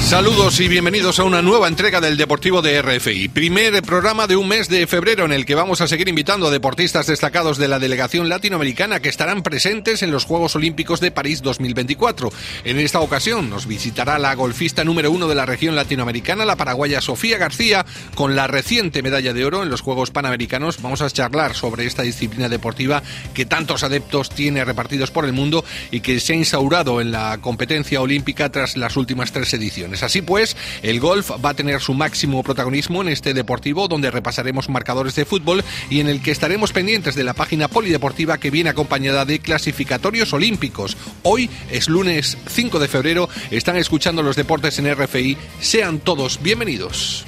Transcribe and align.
Saludos 0.00 0.58
y 0.58 0.66
bienvenidos 0.66 1.20
a 1.20 1.24
una 1.24 1.40
nueva 1.40 1.68
entrega 1.68 2.00
del 2.00 2.16
Deportivo 2.16 2.62
de 2.62 2.82
RFI. 2.82 3.28
Primer 3.28 3.80
programa 3.82 4.26
de 4.26 4.34
un 4.34 4.48
mes 4.48 4.68
de 4.68 4.88
febrero 4.88 5.24
en 5.24 5.32
el 5.32 5.46
que 5.46 5.54
vamos 5.54 5.80
a 5.80 5.86
seguir 5.86 6.08
invitando 6.08 6.48
a 6.48 6.50
deportistas 6.50 7.06
destacados 7.06 7.58
de 7.58 7.68
la 7.68 7.78
delegación 7.78 8.28
latinoamericana 8.28 8.98
que 8.98 9.08
estarán 9.08 9.44
presentes 9.44 10.02
en 10.02 10.10
los 10.10 10.24
Juegos 10.24 10.56
Olímpicos 10.56 10.98
de 10.98 11.12
París 11.12 11.42
2024. 11.42 12.32
En 12.64 12.80
esta 12.80 12.98
ocasión 12.98 13.50
nos 13.50 13.66
visitará 13.66 14.18
la 14.18 14.34
golfista 14.34 14.82
número 14.82 15.12
uno 15.12 15.28
de 15.28 15.36
la 15.36 15.46
región 15.46 15.76
latinoamericana, 15.76 16.44
la 16.44 16.56
paraguaya 16.56 17.00
Sofía 17.00 17.38
García, 17.38 17.86
con 18.16 18.34
la 18.34 18.48
reciente 18.48 19.02
medalla 19.02 19.32
de 19.32 19.44
oro 19.44 19.62
en 19.62 19.70
los 19.70 19.80
Juegos 19.80 20.10
Panamericanos. 20.10 20.82
Vamos 20.82 21.02
a 21.02 21.10
charlar 21.10 21.54
sobre 21.54 21.86
esta 21.86 22.02
disciplina 22.02 22.48
deportiva 22.48 23.02
que 23.32 23.46
tantos 23.46 23.84
adeptos 23.84 24.30
tiene 24.30 24.64
repartidos 24.64 25.12
por 25.12 25.24
el 25.24 25.32
mundo 25.32 25.64
y 25.92 26.00
que 26.00 26.18
se 26.18 26.32
ha 26.32 26.36
instaurado 26.36 27.00
en 27.00 27.12
la 27.12 27.38
competencia 27.40 28.00
olímpica 28.00 28.50
tras 28.50 28.76
las 28.76 28.96
últimas 28.96 29.30
tres 29.30 29.54
ediciones. 29.54 29.89
Así 29.90 30.22
pues, 30.22 30.56
el 30.82 31.00
golf 31.00 31.30
va 31.44 31.50
a 31.50 31.54
tener 31.54 31.80
su 31.80 31.94
máximo 31.94 32.42
protagonismo 32.42 33.02
en 33.02 33.08
este 33.08 33.34
deportivo 33.34 33.88
donde 33.88 34.10
repasaremos 34.10 34.68
marcadores 34.68 35.14
de 35.14 35.24
fútbol 35.24 35.64
y 35.90 36.00
en 36.00 36.08
el 36.08 36.22
que 36.22 36.30
estaremos 36.30 36.72
pendientes 36.72 37.14
de 37.14 37.24
la 37.24 37.34
página 37.34 37.68
polideportiva 37.68 38.38
que 38.38 38.50
viene 38.50 38.70
acompañada 38.70 39.24
de 39.24 39.40
clasificatorios 39.40 40.32
olímpicos. 40.32 40.96
Hoy 41.22 41.50
es 41.70 41.88
lunes 41.88 42.38
5 42.48 42.78
de 42.78 42.88
febrero, 42.88 43.28
están 43.50 43.76
escuchando 43.76 44.22
los 44.22 44.36
deportes 44.36 44.78
en 44.78 44.94
RFI. 44.94 45.36
Sean 45.60 45.98
todos 45.98 46.40
bienvenidos. 46.42 47.26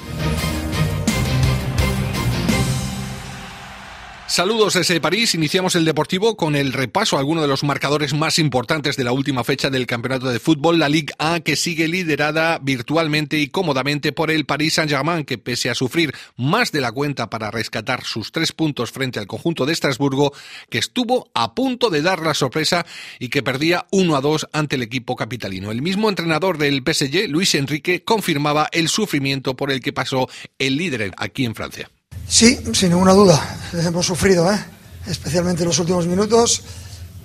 Saludos 4.32 4.72
desde 4.72 4.98
París. 4.98 5.34
Iniciamos 5.34 5.74
el 5.76 5.84
Deportivo 5.84 6.38
con 6.38 6.56
el 6.56 6.72
repaso 6.72 7.16
a 7.16 7.18
algunos 7.18 7.42
de 7.42 7.48
los 7.48 7.64
marcadores 7.64 8.14
más 8.14 8.38
importantes 8.38 8.96
de 8.96 9.04
la 9.04 9.12
última 9.12 9.44
fecha 9.44 9.68
del 9.68 9.86
campeonato 9.86 10.30
de 10.30 10.40
fútbol, 10.40 10.78
la 10.78 10.88
Ligue 10.88 11.12
A, 11.18 11.40
que 11.40 11.54
sigue 11.54 11.86
liderada 11.86 12.58
virtualmente 12.58 13.38
y 13.38 13.48
cómodamente 13.48 14.10
por 14.12 14.30
el 14.30 14.46
Paris 14.46 14.72
Saint-Germain, 14.72 15.26
que 15.26 15.36
pese 15.36 15.68
a 15.68 15.74
sufrir 15.74 16.14
más 16.38 16.72
de 16.72 16.80
la 16.80 16.92
cuenta 16.92 17.28
para 17.28 17.50
rescatar 17.50 18.04
sus 18.04 18.32
tres 18.32 18.52
puntos 18.52 18.90
frente 18.90 19.18
al 19.18 19.26
conjunto 19.26 19.66
de 19.66 19.74
Estrasburgo, 19.74 20.32
que 20.70 20.78
estuvo 20.78 21.30
a 21.34 21.54
punto 21.54 21.90
de 21.90 22.00
dar 22.00 22.20
la 22.22 22.32
sorpresa 22.32 22.86
y 23.18 23.28
que 23.28 23.42
perdía 23.42 23.84
1 23.90 24.16
a 24.16 24.22
2 24.22 24.48
ante 24.54 24.76
el 24.76 24.82
equipo 24.82 25.14
capitalino. 25.14 25.70
El 25.70 25.82
mismo 25.82 26.08
entrenador 26.08 26.56
del 26.56 26.82
PSG, 26.82 27.28
Luis 27.28 27.54
Enrique, 27.54 28.02
confirmaba 28.02 28.70
el 28.72 28.88
sufrimiento 28.88 29.56
por 29.56 29.70
el 29.70 29.82
que 29.82 29.92
pasó 29.92 30.26
el 30.58 30.78
líder 30.78 31.12
aquí 31.18 31.44
en 31.44 31.54
Francia. 31.54 31.90
Sí, 32.28 32.58
sin 32.72 32.90
ninguna 32.90 33.12
duda. 33.12 33.58
Hemos 33.72 34.06
sufrido, 34.06 34.50
¿eh? 34.50 34.58
especialmente 35.06 35.62
en 35.62 35.68
los 35.68 35.78
últimos 35.78 36.06
minutos, 36.06 36.62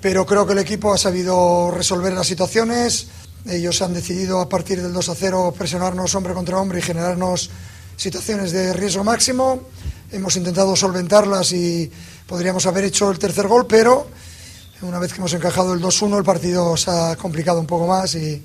pero 0.01 0.25
creo 0.25 0.45
que 0.45 0.53
el 0.53 0.59
equipo 0.59 0.93
ha 0.93 0.97
sabido 0.97 1.71
resolver 1.71 2.13
las 2.13 2.27
situaciones. 2.27 3.07
Ellos 3.45 3.81
han 3.81 3.93
decidido 3.93 4.41
a 4.41 4.49
partir 4.49 4.81
del 4.81 4.93
2 4.93 5.09
a 5.09 5.15
0 5.15 5.53
presionarnos 5.57 6.13
hombre 6.15 6.33
contra 6.33 6.57
hombre 6.57 6.79
y 6.79 6.81
generarnos 6.81 7.49
situaciones 7.95 8.51
de 8.51 8.73
riesgo 8.73 9.03
máximo. 9.03 9.61
Hemos 10.11 10.35
intentado 10.35 10.75
solventarlas 10.75 11.51
y 11.53 11.89
podríamos 12.27 12.65
haber 12.65 12.85
hecho 12.85 13.09
el 13.09 13.19
tercer 13.19 13.47
gol, 13.47 13.65
pero 13.67 14.07
una 14.81 14.99
vez 14.99 15.11
que 15.11 15.19
hemos 15.19 15.33
encajado 15.33 15.73
el 15.73 15.81
2-1 15.81 16.17
el 16.17 16.23
partido 16.23 16.77
se 16.77 16.91
ha 16.91 17.15
complicado 17.15 17.59
un 17.59 17.65
poco 17.67 17.87
más 17.87 18.13
y, 18.15 18.43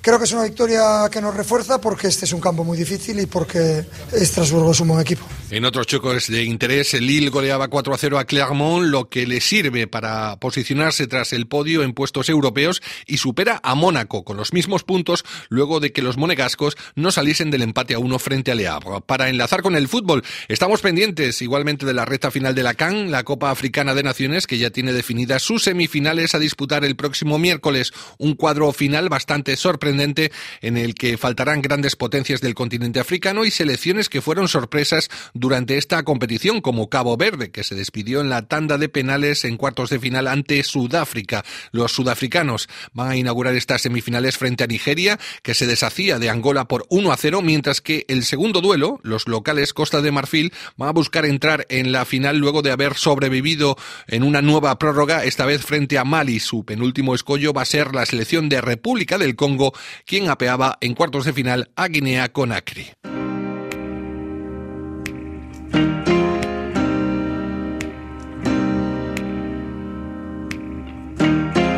Creo 0.00 0.16
que 0.18 0.24
es 0.24 0.32
una 0.32 0.44
victoria 0.44 1.08
que 1.10 1.20
nos 1.20 1.34
refuerza 1.36 1.80
porque 1.80 2.06
este 2.06 2.24
es 2.24 2.32
un 2.32 2.40
campo 2.40 2.62
muy 2.62 2.78
difícil 2.78 3.18
y 3.18 3.26
porque 3.26 3.84
Estrasburgo 4.12 4.70
es 4.70 4.80
un 4.80 4.88
buen 4.88 5.00
equipo. 5.00 5.26
En 5.50 5.64
otros 5.64 5.86
chocos 5.86 6.28
de 6.28 6.44
interés, 6.44 6.94
el 6.94 7.06
Lille 7.06 7.30
goleaba 7.30 7.68
4 7.68 7.94
a 7.94 7.98
0 7.98 8.18
a 8.18 8.24
Clermont, 8.24 8.86
lo 8.86 9.08
que 9.08 9.26
le 9.26 9.40
sirve 9.40 9.88
para 9.88 10.36
posicionarse 10.36 11.08
tras 11.08 11.32
el 11.32 11.48
podio 11.48 11.82
en 11.82 11.94
puestos 11.94 12.28
europeos 12.28 12.80
y 13.06 13.16
supera 13.16 13.58
a 13.62 13.74
Mónaco 13.74 14.24
con 14.24 14.36
los 14.36 14.52
mismos 14.52 14.84
puntos 14.84 15.24
luego 15.48 15.80
de 15.80 15.90
que 15.90 16.02
los 16.02 16.16
monegascos 16.16 16.76
no 16.94 17.10
saliesen 17.10 17.50
del 17.50 17.62
empate 17.62 17.94
a 17.94 17.98
uno 17.98 18.20
frente 18.20 18.52
a 18.52 18.54
Le 18.54 18.68
Havre. 18.68 19.00
Para 19.04 19.28
enlazar 19.28 19.62
con 19.62 19.74
el 19.74 19.88
fútbol, 19.88 20.22
estamos 20.46 20.80
pendientes 20.80 21.42
igualmente 21.42 21.86
de 21.86 21.94
la 21.94 22.04
recta 22.04 22.30
final 22.30 22.54
de 22.54 22.62
la 22.62 22.74
CAN, 22.74 23.10
la 23.10 23.24
Copa 23.24 23.50
Africana 23.50 23.94
de 23.94 24.04
Naciones, 24.04 24.46
que 24.46 24.58
ya 24.58 24.70
tiene 24.70 24.92
definidas 24.92 25.42
sus 25.42 25.64
semifinales 25.64 26.36
a 26.36 26.38
disputar 26.38 26.84
el 26.84 26.94
próximo 26.94 27.38
miércoles. 27.38 27.92
Un 28.18 28.34
cuadro 28.34 28.72
final 28.72 29.08
bastante 29.08 29.56
sorprendente 29.56 29.87
en 29.88 30.76
el 30.76 30.94
que 30.94 31.16
faltarán 31.16 31.62
grandes 31.62 31.96
potencias 31.96 32.40
del 32.40 32.54
continente 32.54 33.00
africano 33.00 33.44
y 33.44 33.50
selecciones 33.50 34.08
que 34.08 34.20
fueron 34.20 34.48
sorpresas 34.48 35.08
durante 35.34 35.76
esta 35.78 36.02
competición, 36.02 36.60
como 36.60 36.88
Cabo 36.88 37.16
Verde, 37.16 37.50
que 37.50 37.64
se 37.64 37.74
despidió 37.74 38.20
en 38.20 38.28
la 38.28 38.42
tanda 38.42 38.78
de 38.78 38.88
penales 38.88 39.44
en 39.44 39.56
cuartos 39.56 39.90
de 39.90 39.98
final 39.98 40.26
ante 40.26 40.62
Sudáfrica. 40.62 41.44
Los 41.72 41.92
sudafricanos 41.92 42.68
van 42.92 43.10
a 43.10 43.16
inaugurar 43.16 43.54
estas 43.54 43.82
semifinales 43.82 44.36
frente 44.36 44.64
a 44.64 44.66
Nigeria, 44.66 45.18
que 45.42 45.54
se 45.54 45.66
deshacía 45.66 46.18
de 46.18 46.30
Angola 46.30 46.66
por 46.66 46.86
1 46.90 47.12
a 47.12 47.16
0, 47.16 47.42
mientras 47.42 47.80
que 47.80 48.04
el 48.08 48.24
segundo 48.24 48.60
duelo, 48.60 49.00
los 49.02 49.28
locales 49.28 49.72
Costa 49.72 50.02
de 50.02 50.12
Marfil, 50.12 50.52
van 50.76 50.90
a 50.90 50.92
buscar 50.92 51.24
entrar 51.24 51.66
en 51.68 51.92
la 51.92 52.04
final 52.04 52.38
luego 52.38 52.62
de 52.62 52.70
haber 52.70 52.94
sobrevivido 52.94 53.76
en 54.06 54.22
una 54.22 54.42
nueva 54.42 54.78
prórroga, 54.78 55.24
esta 55.24 55.46
vez 55.46 55.62
frente 55.62 55.98
a 55.98 56.04
Mali. 56.04 56.40
Su 56.40 56.64
penúltimo 56.64 57.14
escollo 57.14 57.52
va 57.52 57.62
a 57.62 57.66
ser 57.66 57.94
la 57.94 58.06
selección 58.06 58.48
de 58.48 58.60
República 58.60 59.18
del 59.18 59.36
Congo, 59.36 59.72
quien 60.04 60.28
apeaba 60.28 60.78
en 60.80 60.94
cuartos 60.94 61.24
de 61.24 61.32
final 61.32 61.70
a 61.76 61.88
Guinea 61.88 62.28
Conakry. 62.30 62.92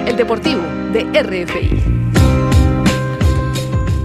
El 0.06 0.16
Deportivo 0.16 0.62
de 0.92 1.04
RFI. 1.22 1.89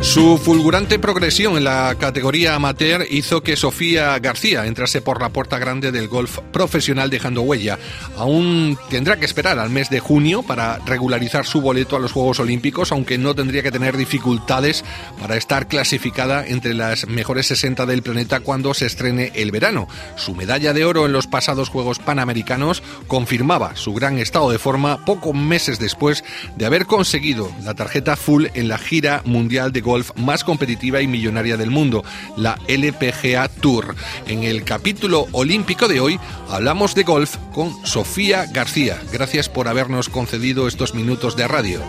Su 0.02 0.38
fulgurante 0.38 1.00
progresión 1.00 1.58
en 1.58 1.64
la 1.64 1.96
categoría 2.00 2.56
amateur 2.56 3.06
hizo 3.10 3.42
que 3.42 3.56
Sofía 3.56 4.18
García 4.20 4.66
entrase 4.66 5.02
por 5.02 5.20
la 5.20 5.30
puerta 5.30 5.58
grande 5.58 5.92
del 5.92 6.08
golf 6.08 6.40
profesional 6.54 7.10
dejando 7.10 7.42
huella. 7.42 7.80
Aún 8.16 8.78
tendrá 8.90 9.18
que 9.18 9.26
esperar 9.26 9.58
al 9.58 9.72
mes 9.72 9.90
de 9.90 10.00
junio 10.00 10.44
para 10.44 10.78
regularizar 10.86 11.46
su 11.46 11.60
boleto 11.60 11.96
a 11.96 12.00
los 12.00 12.12
Juegos 12.12 12.40
Olímpicos, 12.40 12.92
aunque 12.92 13.18
no 13.18 13.34
tendría 13.34 13.64
que 13.64 13.72
tener 13.72 13.98
dificultades 13.98 14.86
para 15.20 15.38
estar 15.38 15.68
clasificada 15.68 16.46
entre 16.46 16.76
las 16.76 17.08
mejores 17.08 17.48
60 17.48 17.86
del 17.86 18.04
planeta 18.04 18.42
cuando 18.42 18.74
se 18.74 18.86
estrene 18.86 19.32
el 19.34 19.52
verano. 19.52 19.88
Su 20.18 20.36
medalla 20.36 20.74
de 20.74 20.86
oro 20.86 21.08
en 21.08 21.14
los 21.14 21.28
pasados 21.28 21.70
Juegos 21.70 22.00
Panamericanos 22.00 22.84
confirmaba 23.08 23.76
su 23.76 23.94
gran 23.94 24.20
estado 24.20 24.52
de 24.52 24.60
forma 24.60 25.04
pocos 25.04 25.34
meses 25.34 25.80
después 25.80 26.24
de 26.56 26.66
haber 26.66 26.86
conseguido 26.86 27.52
la 27.64 27.74
tarjeta 27.74 28.16
full 28.16 28.46
en 28.54 28.68
la 28.68 28.78
gira 28.78 29.22
mundial 29.26 29.72
de 29.72 29.82
golf 29.82 29.95
más 30.16 30.44
competitiva 30.44 31.02
y 31.02 31.08
millonaria 31.08 31.58
del 31.58 31.72
mundo, 31.72 32.04
la 32.38 32.58
LPGA 32.68 33.48
Tour. 33.48 33.96
En 34.28 34.44
el 34.44 34.64
capítulo 34.64 35.28
olímpico 35.32 35.88
de 35.88 36.00
hoy 36.00 36.20
hablamos 36.50 36.96
de 36.96 37.04
golf 37.04 37.38
con 37.54 37.86
Sofía 37.86 38.46
García. 38.52 39.00
Gracias 39.12 39.50
por 39.50 39.68
habernos 39.68 40.10
concedido 40.10 40.68
estos 40.68 40.94
minutos 40.94 41.36
de 41.36 41.48
radio. 41.48 41.80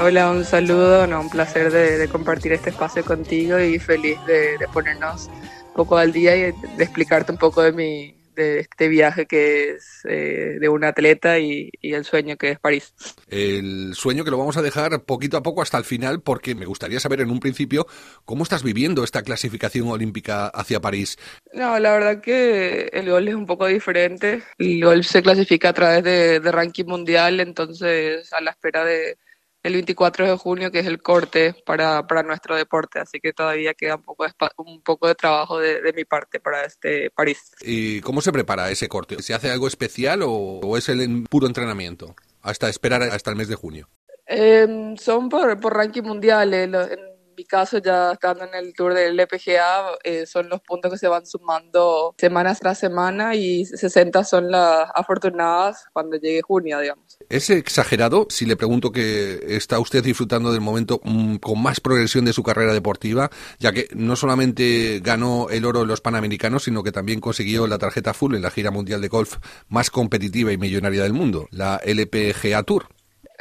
Hola, 0.00 0.30
un 0.30 0.44
saludo, 0.44 1.04
un 1.18 1.30
placer 1.30 1.72
de, 1.72 2.08
compartir 2.08 2.52
este 2.52 2.70
espacio 2.70 3.04
contigo 3.04 3.58
y 3.58 3.78
feliz 3.78 4.18
de, 4.26 4.56
de 4.58 4.68
ponernos 4.72 5.26
un 5.26 5.74
poco 5.74 5.96
al 5.96 6.12
día 6.12 6.36
y 6.36 6.40
de 6.40 6.84
explicarte 6.84 7.32
un 7.32 7.38
poco 7.38 7.62
de 7.62 7.72
mi, 7.72 8.17
de 8.38 8.60
este 8.60 8.88
viaje 8.88 9.26
que 9.26 9.70
es 9.70 10.00
eh, 10.04 10.56
de 10.60 10.68
un 10.68 10.84
atleta 10.84 11.38
y, 11.38 11.70
el 11.82 12.04
sueño 12.04 12.36
que 12.36 12.52
es 12.52 12.58
París. 12.58 12.94
El 13.28 13.94
sueño 13.94 14.24
que 14.24 14.30
lo 14.30 14.38
vamos 14.38 14.56
a 14.56 14.62
dejar 14.62 15.02
poquito 15.02 15.36
a 15.36 15.42
poco 15.42 15.60
hasta 15.60 15.76
el 15.76 15.84
final 15.84 16.20
porque 16.22 16.54
me 16.54 16.66
gustaría 16.66 17.00
saber 17.00 17.20
en 17.20 17.30
un 17.30 17.40
principio 17.40 17.86
cómo 18.24 18.44
estás 18.44 18.62
viviendo 18.62 19.04
esta 19.04 19.22
clasificación 19.22 19.88
olímpica 19.88 20.46
hacia 20.46 20.80
París. 20.80 21.18
No, 21.52 21.78
la 21.78 21.92
verdad 21.92 22.20
que 22.20 22.88
el 22.92 23.10
gol 23.10 23.28
es 23.28 23.34
un 23.34 23.46
poco 23.46 23.66
diferente. 23.66 24.42
El 24.58 24.84
gol 24.84 25.04
se 25.04 25.22
clasifica 25.22 25.70
a 25.70 25.74
través 25.74 26.04
de 26.04 26.52
ranking 26.52 26.86
mundial, 26.86 27.40
entonces 27.40 28.32
a 28.32 28.40
la 28.40 28.52
espera 28.52 28.84
de 28.84 29.18
el 29.62 29.72
24 29.74 30.26
de 30.26 30.36
junio, 30.36 30.70
que 30.70 30.80
es 30.80 30.86
el 30.86 31.02
corte 31.02 31.54
para, 31.66 32.06
para 32.06 32.22
nuestro 32.22 32.56
deporte, 32.56 33.00
así 33.00 33.20
que 33.20 33.32
todavía 33.32 33.74
queda 33.74 33.96
un 33.96 34.02
poco 34.02 34.24
de, 34.24 34.32
un 34.56 34.80
poco 34.82 35.08
de 35.08 35.14
trabajo 35.14 35.58
de, 35.58 35.92
mi 35.94 36.04
parte 36.04 36.40
para 36.40 36.64
este 36.64 37.10
París. 37.10 37.52
¿Y 37.60 38.00
cómo 38.00 38.20
se 38.20 38.32
prepara 38.32 38.70
ese 38.70 38.88
corte? 38.88 39.20
¿Se 39.22 39.34
hace 39.34 39.50
algo 39.50 39.66
especial 39.66 40.20
o, 40.24 40.76
es 40.76 40.88
el 40.88 41.24
puro 41.28 41.46
entrenamiento 41.46 42.14
hasta 42.42 42.68
esperar 42.68 43.02
hasta 43.02 43.30
el 43.30 43.36
mes 43.36 43.48
de 43.48 43.56
junio? 43.56 43.88
Em, 44.26 44.96
son 44.96 45.28
por, 45.28 45.58
por 45.58 45.74
ranking 45.74 46.02
mundial. 46.02 46.54
Eh, 46.54 46.66
mi 46.66 47.07
caso, 47.44 47.78
ya 47.78 48.12
estando 48.12 48.44
en 48.44 48.54
el 48.54 48.74
tour 48.74 48.94
del 48.94 49.18
LPGA, 49.18 49.98
eh, 50.04 50.26
son 50.26 50.48
los 50.48 50.60
puntos 50.60 50.92
que 50.92 50.98
se 50.98 51.08
van 51.08 51.26
sumando 51.26 52.14
semanas 52.18 52.60
tras 52.60 52.78
semana 52.78 53.34
y 53.34 53.64
60 53.64 54.24
son 54.24 54.50
las 54.50 54.88
afortunadas 54.94 55.84
cuando 55.92 56.16
llegue 56.16 56.42
junio, 56.42 56.80
digamos. 56.80 57.18
¿Es 57.28 57.50
exagerado 57.50 58.26
si 58.30 58.46
le 58.46 58.56
pregunto 58.56 58.92
que 58.92 59.40
está 59.48 59.78
usted 59.78 60.02
disfrutando 60.02 60.52
del 60.52 60.60
momento 60.60 61.00
mm, 61.04 61.36
con 61.36 61.62
más 61.62 61.80
progresión 61.80 62.24
de 62.24 62.32
su 62.32 62.42
carrera 62.42 62.72
deportiva, 62.72 63.30
ya 63.58 63.72
que 63.72 63.88
no 63.94 64.16
solamente 64.16 65.00
ganó 65.02 65.48
el 65.50 65.64
oro 65.64 65.82
en 65.82 65.88
los 65.88 66.00
Panamericanos, 66.00 66.64
sino 66.64 66.82
que 66.82 66.92
también 66.92 67.20
consiguió 67.20 67.66
la 67.66 67.78
tarjeta 67.78 68.14
full 68.14 68.34
en 68.34 68.42
la 68.42 68.50
gira 68.50 68.70
mundial 68.70 69.00
de 69.00 69.08
golf 69.08 69.36
más 69.68 69.90
competitiva 69.90 70.52
y 70.52 70.58
millonaria 70.58 71.02
del 71.02 71.12
mundo, 71.12 71.48
la 71.50 71.80
LPGA 71.84 72.62
Tour? 72.62 72.97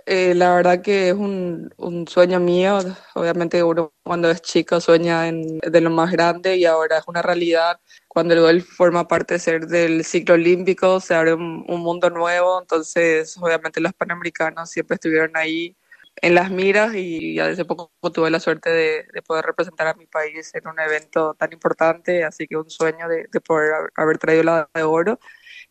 Eh, 0.10 0.34
la 0.36 0.56
verdad 0.56 0.82
que 0.82 1.10
es 1.10 1.16
un, 1.16 1.70
sueño 2.08 2.40
mío. 2.40 2.80
Obviamente 3.14 3.62
uno 3.62 3.94
cuando 4.04 4.30
es 4.32 4.42
chico 4.42 4.80
sueña 4.80 5.28
en, 5.28 5.60
de 5.60 5.82
lo 5.82 5.90
más 5.90 6.12
grande 6.14 6.56
y 6.56 6.64
ahora 6.64 7.00
es 7.00 7.04
una 7.08 7.22
realidad. 7.22 7.82
Cuando 8.08 8.34
el 8.34 8.40
golf 8.40 8.66
forma 8.66 9.06
parte 9.06 9.34
de 9.34 9.40
ser 9.42 9.68
del 9.68 10.06
ciclo 10.06 10.36
olímpico, 10.36 11.02
se 11.02 11.14
abre 11.14 11.34
un, 11.34 11.66
mundo 11.68 12.10
nuevo. 12.10 12.62
Entonces, 12.62 13.38
obviamente 13.38 13.82
los 13.82 13.94
panamericanos 13.94 14.70
siempre 14.72 14.96
estuvieron 14.96 15.36
ahí 15.36 15.76
en 16.22 16.36
las 16.36 16.52
miras 16.52 16.94
y 16.96 17.36
desde 17.36 17.66
poco 17.66 17.92
tuve 18.14 18.30
la 18.32 18.40
suerte 18.40 18.70
de, 18.70 19.22
poder 19.24 19.46
representar 19.46 19.88
a 19.88 19.94
mi 19.96 20.06
país 20.08 20.52
en 20.56 20.68
un 20.70 20.80
evento 20.80 21.36
tan 21.38 21.52
importante. 21.52 22.24
Así 22.24 22.48
que 22.48 22.56
un 22.56 22.70
sueño 22.70 23.10
de, 23.10 23.28
de 23.30 23.42
poder 23.42 23.74
haber 23.96 24.18
traído 24.20 24.44
la 24.44 24.70
de 24.74 24.84
oro 24.84 25.20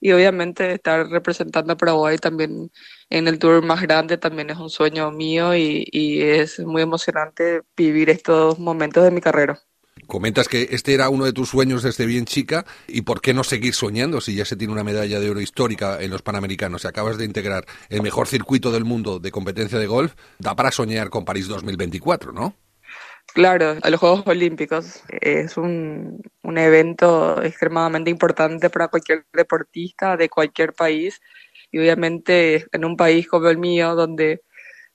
y 0.01 0.13
obviamente 0.13 0.73
estar 0.73 1.09
representando 1.09 1.73
a 1.73 1.77
Paraguay 1.77 2.19
también 2.19 2.71
en 3.11 3.29
el 3.29 3.39
tour 3.39 3.65
más 3.65 3.83
grande 3.83 4.19
también 4.19 4.51
es 4.51 4.59
un 4.59 4.71
sueño 4.71 5.11
mío 5.11 5.55
y, 5.55 5.87
es 6.21 6.59
muy 6.61 6.83
emocionante 6.83 7.63
vivir 7.77 8.11
estos 8.11 8.59
momentos 8.59 9.05
de 9.05 9.11
mi 9.11 9.21
carrera. 9.21 9.59
Comentas 10.07 10.47
que 10.49 10.69
este 10.71 10.95
era 10.95 11.09
uno 11.09 11.25
de 11.25 11.33
tus 11.33 11.49
sueños 11.49 11.83
desde 11.83 12.07
bien 12.07 12.27
chica 12.27 12.65
y 12.87 13.03
por 13.03 13.21
qué 13.21 13.35
no 13.35 13.43
seguir 13.43 13.75
soñando 13.75 14.21
si 14.21 14.35
ya 14.37 14.45
se 14.45 14.55
tiene 14.55 14.73
una 14.73 14.85
medalla 14.85 15.19
de 15.19 15.31
oro 15.31 15.41
histórica 15.41 16.01
en 16.01 16.11
los 16.11 16.23
Panamericanos 16.23 16.85
y 16.85 16.87
acabas 16.87 17.19
de 17.19 17.25
integrar 17.25 17.65
el 17.89 18.03
mejor 18.03 18.29
circuito 18.29 18.71
del 18.71 18.85
mundo 18.85 19.19
de 19.19 19.31
competencia 19.31 19.79
de 19.79 19.87
golf, 19.87 20.15
da 20.39 20.55
para 20.55 20.71
soñar 20.71 21.11
con 21.11 21.25
París 21.25 21.49
2024, 21.49 22.33
¿no? 22.33 22.55
Claro, 23.35 23.77
a 23.83 23.91
los 23.91 24.01
Juegos 24.01 24.23
Olímpicos 24.27 25.03
es 25.21 25.57
un, 25.57 26.23
un 26.47 26.59
evento 26.59 27.43
extremadamente 27.43 28.09
importante 28.09 28.71
para 28.71 28.89
cualquier 28.89 29.27
deportista 29.33 30.17
de 30.17 30.29
cualquier 30.29 30.73
país 30.73 31.21
y 31.73 31.79
obviamente 31.79 32.67
en 32.73 32.85
un 32.85 32.97
país 32.97 33.27
como 33.27 33.49
el 33.49 33.59
mío 33.59 33.97
donde 33.97 34.43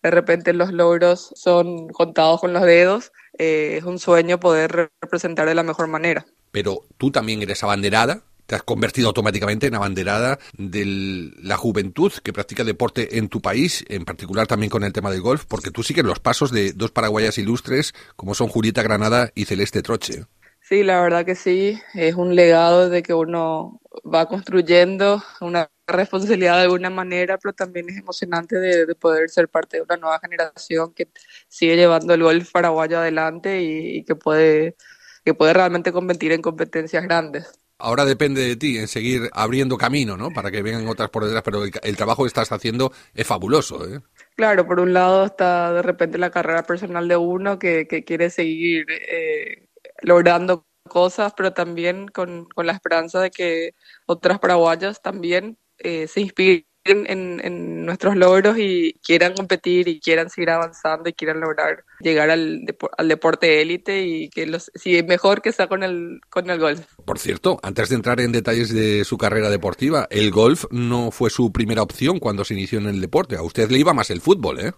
de 0.01 0.11
repente 0.11 0.53
los 0.53 0.71
logros 0.71 1.31
son 1.35 1.89
contados 1.89 2.39
con 2.39 2.53
los 2.53 2.63
dedos, 2.63 3.11
eh, 3.37 3.75
es 3.77 3.83
un 3.83 3.99
sueño 3.99 4.39
poder 4.39 4.91
representar 5.01 5.47
de 5.47 5.53
la 5.53 5.63
mejor 5.63 5.87
manera. 5.87 6.25
Pero 6.51 6.85
tú 6.97 7.11
también 7.11 7.41
eres 7.41 7.63
abanderada 7.63 8.23
te 8.51 8.55
has 8.55 8.63
convertido 8.63 9.07
automáticamente 9.07 9.67
en 9.67 9.75
abanderada 9.75 10.37
de 10.57 11.31
la 11.41 11.55
juventud 11.55 12.11
que 12.21 12.33
practica 12.33 12.65
deporte 12.65 13.17
en 13.17 13.29
tu 13.29 13.41
país, 13.41 13.85
en 13.87 14.03
particular 14.03 14.45
también 14.45 14.69
con 14.69 14.83
el 14.83 14.91
tema 14.91 15.09
del 15.09 15.21
golf, 15.21 15.45
porque 15.47 15.71
tú 15.71 15.83
sigues 15.83 16.03
los 16.03 16.19
pasos 16.19 16.51
de 16.51 16.73
dos 16.73 16.91
paraguayas 16.91 17.37
ilustres 17.37 17.93
como 18.17 18.35
son 18.35 18.49
Julieta 18.49 18.83
Granada 18.83 19.31
y 19.35 19.45
Celeste 19.45 19.81
Troche. 19.81 20.25
Sí, 20.71 20.83
la 20.83 21.01
verdad 21.01 21.25
que 21.25 21.35
sí, 21.35 21.81
es 21.93 22.15
un 22.15 22.33
legado 22.33 22.89
de 22.89 23.03
que 23.03 23.13
uno 23.13 23.81
va 24.05 24.25
construyendo 24.29 25.21
una 25.41 25.69
responsabilidad 25.85 26.55
de 26.55 26.61
alguna 26.61 26.89
manera, 26.89 27.37
pero 27.37 27.53
también 27.53 27.89
es 27.89 27.97
emocionante 27.97 28.57
de, 28.57 28.95
poder 28.95 29.29
ser 29.29 29.49
parte 29.49 29.75
de 29.75 29.83
una 29.83 29.97
nueva 29.97 30.19
generación 30.21 30.93
que 30.93 31.09
sigue 31.49 31.75
llevando 31.75 32.13
el 32.13 32.23
golf 32.23 32.49
paraguayo 32.53 32.99
adelante 32.99 33.61
y, 33.61 34.05
que 34.05 34.15
puede 34.15 34.77
que 35.25 35.33
puede 35.33 35.51
realmente 35.51 35.91
competir 35.91 36.31
en 36.31 36.41
competencias 36.41 37.03
grandes. 37.03 37.51
Ahora 37.77 38.05
depende 38.05 38.39
de 38.39 38.55
ti 38.55 38.77
en 38.77 38.87
seguir 38.87 39.29
abriendo 39.33 39.77
camino, 39.77 40.15
¿no? 40.15 40.31
Para 40.31 40.51
que 40.51 40.61
vengan 40.61 40.87
otras 40.87 41.09
por 41.09 41.25
detrás, 41.25 41.43
pero 41.43 41.65
el, 41.65 41.97
trabajo 41.97 42.23
que 42.23 42.27
estás 42.27 42.49
haciendo 42.49 42.93
es 43.13 43.27
fabuloso, 43.27 43.85
¿eh? 43.93 43.99
Claro, 44.37 44.65
por 44.65 44.79
un 44.79 44.93
lado 44.93 45.25
está 45.25 45.73
de 45.73 45.81
repente 45.81 46.17
la 46.17 46.31
carrera 46.31 46.63
personal 46.63 47.09
de 47.09 47.17
uno 47.17 47.59
que, 47.59 47.85
quiere 48.05 48.29
seguir 48.29 48.85
eh, 48.89 49.67
logrando 50.01 50.65
cosas, 50.87 51.33
pero 51.35 51.53
también 51.53 52.07
con, 52.07 52.45
con, 52.53 52.65
la 52.65 52.73
esperanza 52.73 53.21
de 53.21 53.31
que 53.31 53.73
otras 54.05 54.39
paraguayas 54.39 55.01
también 55.01 55.57
eh, 55.77 56.07
se 56.07 56.21
inspiren 56.21 56.65
en, 56.85 57.85
nuestros 57.85 58.15
logros 58.15 58.57
y 58.57 58.93
quieran 59.03 59.33
competir 59.33 59.87
y 59.87 59.99
quieran 59.99 60.29
seguir 60.29 60.49
avanzando 60.49 61.09
y 61.09 61.13
quieran 61.13 61.39
lograr 61.39 61.83
llegar 61.99 62.29
al, 62.29 62.61
al 62.97 63.07
deporte 63.07 63.61
élite 63.61 64.01
y 64.01 64.29
que 64.29 64.47
los, 64.47 64.71
si 64.75 64.97
es 64.97 65.05
mejor 65.05 65.41
que 65.41 65.51
sea 65.51 65.67
con 65.67 65.83
el, 65.83 66.21
con 66.29 66.49
el 66.49 66.59
golf. 66.59 66.85
Por 67.05 67.19
cierto, 67.19 67.59
antes 67.63 67.89
de 67.89 67.95
entrar 67.95 68.19
en 68.19 68.31
detalles 68.31 68.73
de 68.73 69.03
su 69.03 69.17
carrera 69.17 69.49
deportiva, 69.49 70.07
el 70.09 70.31
golf 70.31 70.65
no 70.71 71.11
fue 71.11 71.29
su 71.29 71.51
primera 71.51 71.81
opción 71.81 72.19
cuando 72.19 72.45
se 72.45 72.53
inició 72.53 72.79
en 72.79 72.87
el 72.87 73.01
deporte. 73.01 73.35
A 73.35 73.43
usted 73.43 73.69
le 73.69 73.79
iba 73.79 73.93
más 73.93 74.09
el 74.09 74.21
fútbol, 74.21 74.59
¿eh? 74.59 74.71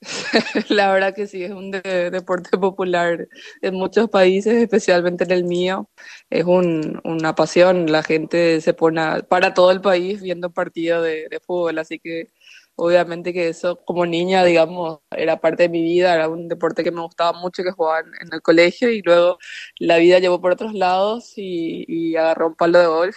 La 0.68 0.92
verdad 0.92 1.14
que 1.14 1.26
sí, 1.26 1.44
es 1.44 1.50
un 1.52 1.70
deporte 1.70 2.58
popular 2.58 3.28
en 3.62 3.74
muchos 3.74 4.08
países, 4.08 4.54
especialmente 4.54 5.24
en 5.24 5.30
el 5.32 5.44
mío. 5.44 5.90
Es 6.30 6.44
un, 6.44 7.00
una 7.04 7.34
pasión, 7.34 7.90
la 7.90 8.02
gente 8.02 8.60
se 8.60 8.74
pone 8.74 9.22
para 9.24 9.54
todo 9.54 9.70
el 9.70 9.80
país 9.80 10.22
viendo 10.22 10.50
partidos 10.50 11.04
de, 11.04 11.28
de 11.28 11.40
fútbol, 11.40 11.78
así 11.78 11.98
que 11.98 12.28
obviamente 12.76 13.32
que 13.32 13.48
eso 13.48 13.76
como 13.84 14.06
niña, 14.06 14.44
digamos, 14.44 15.00
era 15.10 15.40
parte 15.40 15.64
de 15.64 15.68
mi 15.68 15.82
vida, 15.82 16.14
era 16.14 16.28
un 16.28 16.48
deporte 16.48 16.82
que 16.82 16.90
me 16.90 17.02
gustaba 17.02 17.38
mucho 17.38 17.62
que 17.62 17.72
jugaba 17.72 18.00
en, 18.00 18.32
el 18.32 18.42
colegio 18.42 18.90
y 18.90 19.02
luego 19.02 19.38
la 19.78 19.98
vida 19.98 20.18
llevó 20.18 20.40
por 20.40 20.52
otros 20.52 20.72
lados 20.74 21.34
y, 21.36 21.84
y 21.88 22.16
agarró 22.16 22.48
un 22.48 22.54
palo 22.56 22.78
de 22.78 22.86
golf 22.86 23.16